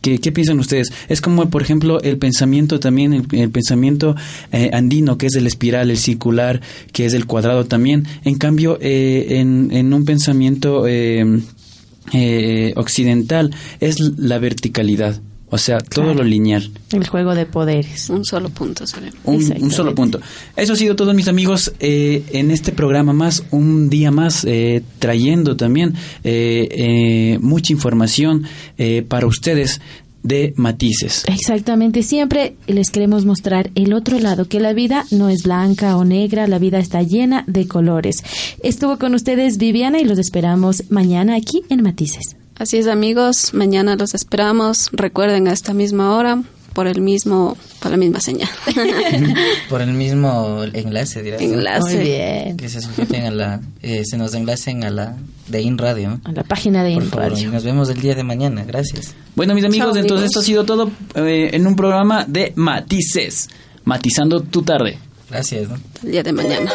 [0.00, 0.92] ¿Qué, qué piensan ustedes?
[1.08, 4.14] Es como, por ejemplo, el pensamiento también, el, pensamiento
[4.52, 6.60] eh, andino, que es el espiral, el circular,
[6.92, 8.06] que es el cuadrado también.
[8.24, 13.50] En cambio, eh, en, en un pensamiento eh, occidental
[13.80, 16.18] es la verticalidad, o sea, todo Claro.
[16.22, 16.70] lo lineal.
[16.92, 18.10] El juego de poderes.
[18.10, 18.86] Un solo punto.
[18.86, 20.20] sobre- Un, un solo punto.
[20.56, 24.82] Eso ha sido todo, mis amigos, eh, en este programa más, un día más, eh,
[24.98, 25.94] trayendo también
[26.24, 28.44] eh, eh, mucha información
[28.76, 29.80] eh, para ustedes
[30.22, 31.24] de matices.
[31.28, 36.04] Exactamente, siempre les queremos mostrar el otro lado, que la vida no es blanca o
[36.04, 38.24] negra, la vida está llena de colores.
[38.62, 42.36] Estuvo con ustedes Viviana y los esperamos mañana aquí en Matices.
[42.58, 43.54] Así es, amigos.
[43.54, 44.88] Mañana los esperamos.
[44.92, 46.42] Recuerden a esta misma hora
[46.74, 48.48] por el mismo, por la misma señal.
[49.68, 51.40] Por el mismo enlace, dirás.
[51.40, 51.96] Enlace.
[51.96, 52.56] Muy bien.
[52.56, 55.16] Que se sujeten a la, eh, se nos enlacen a la
[55.48, 56.20] de In Radio.
[56.24, 57.50] A la página de Por In favor, Radio.
[57.50, 58.64] nos vemos el día de mañana.
[58.64, 59.14] Gracias.
[59.34, 60.30] Bueno, mis amigos, Chao, entonces amigos.
[60.30, 63.48] esto ha sido todo eh, en un programa de Matices,
[63.84, 64.98] matizando tu tarde.
[65.30, 65.68] Gracias.
[65.68, 65.78] ¿no?
[66.04, 66.70] El día de mañana.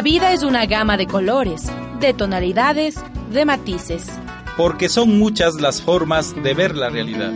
[0.00, 1.70] La vida es una gama de colores,
[2.00, 2.94] de tonalidades,
[3.30, 4.06] de matices.
[4.56, 7.30] porque son muchas las formas de ver la realidad.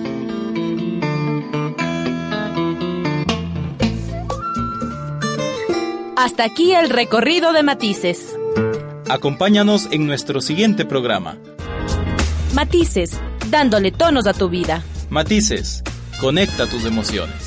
[6.17, 8.35] Hasta aquí el recorrido de matices.
[9.11, 11.37] Acompáñanos en nuestro siguiente programa.
[12.55, 14.83] Matices, dándole tonos a tu vida.
[15.11, 15.83] Matices,
[16.19, 17.44] conecta tus emociones.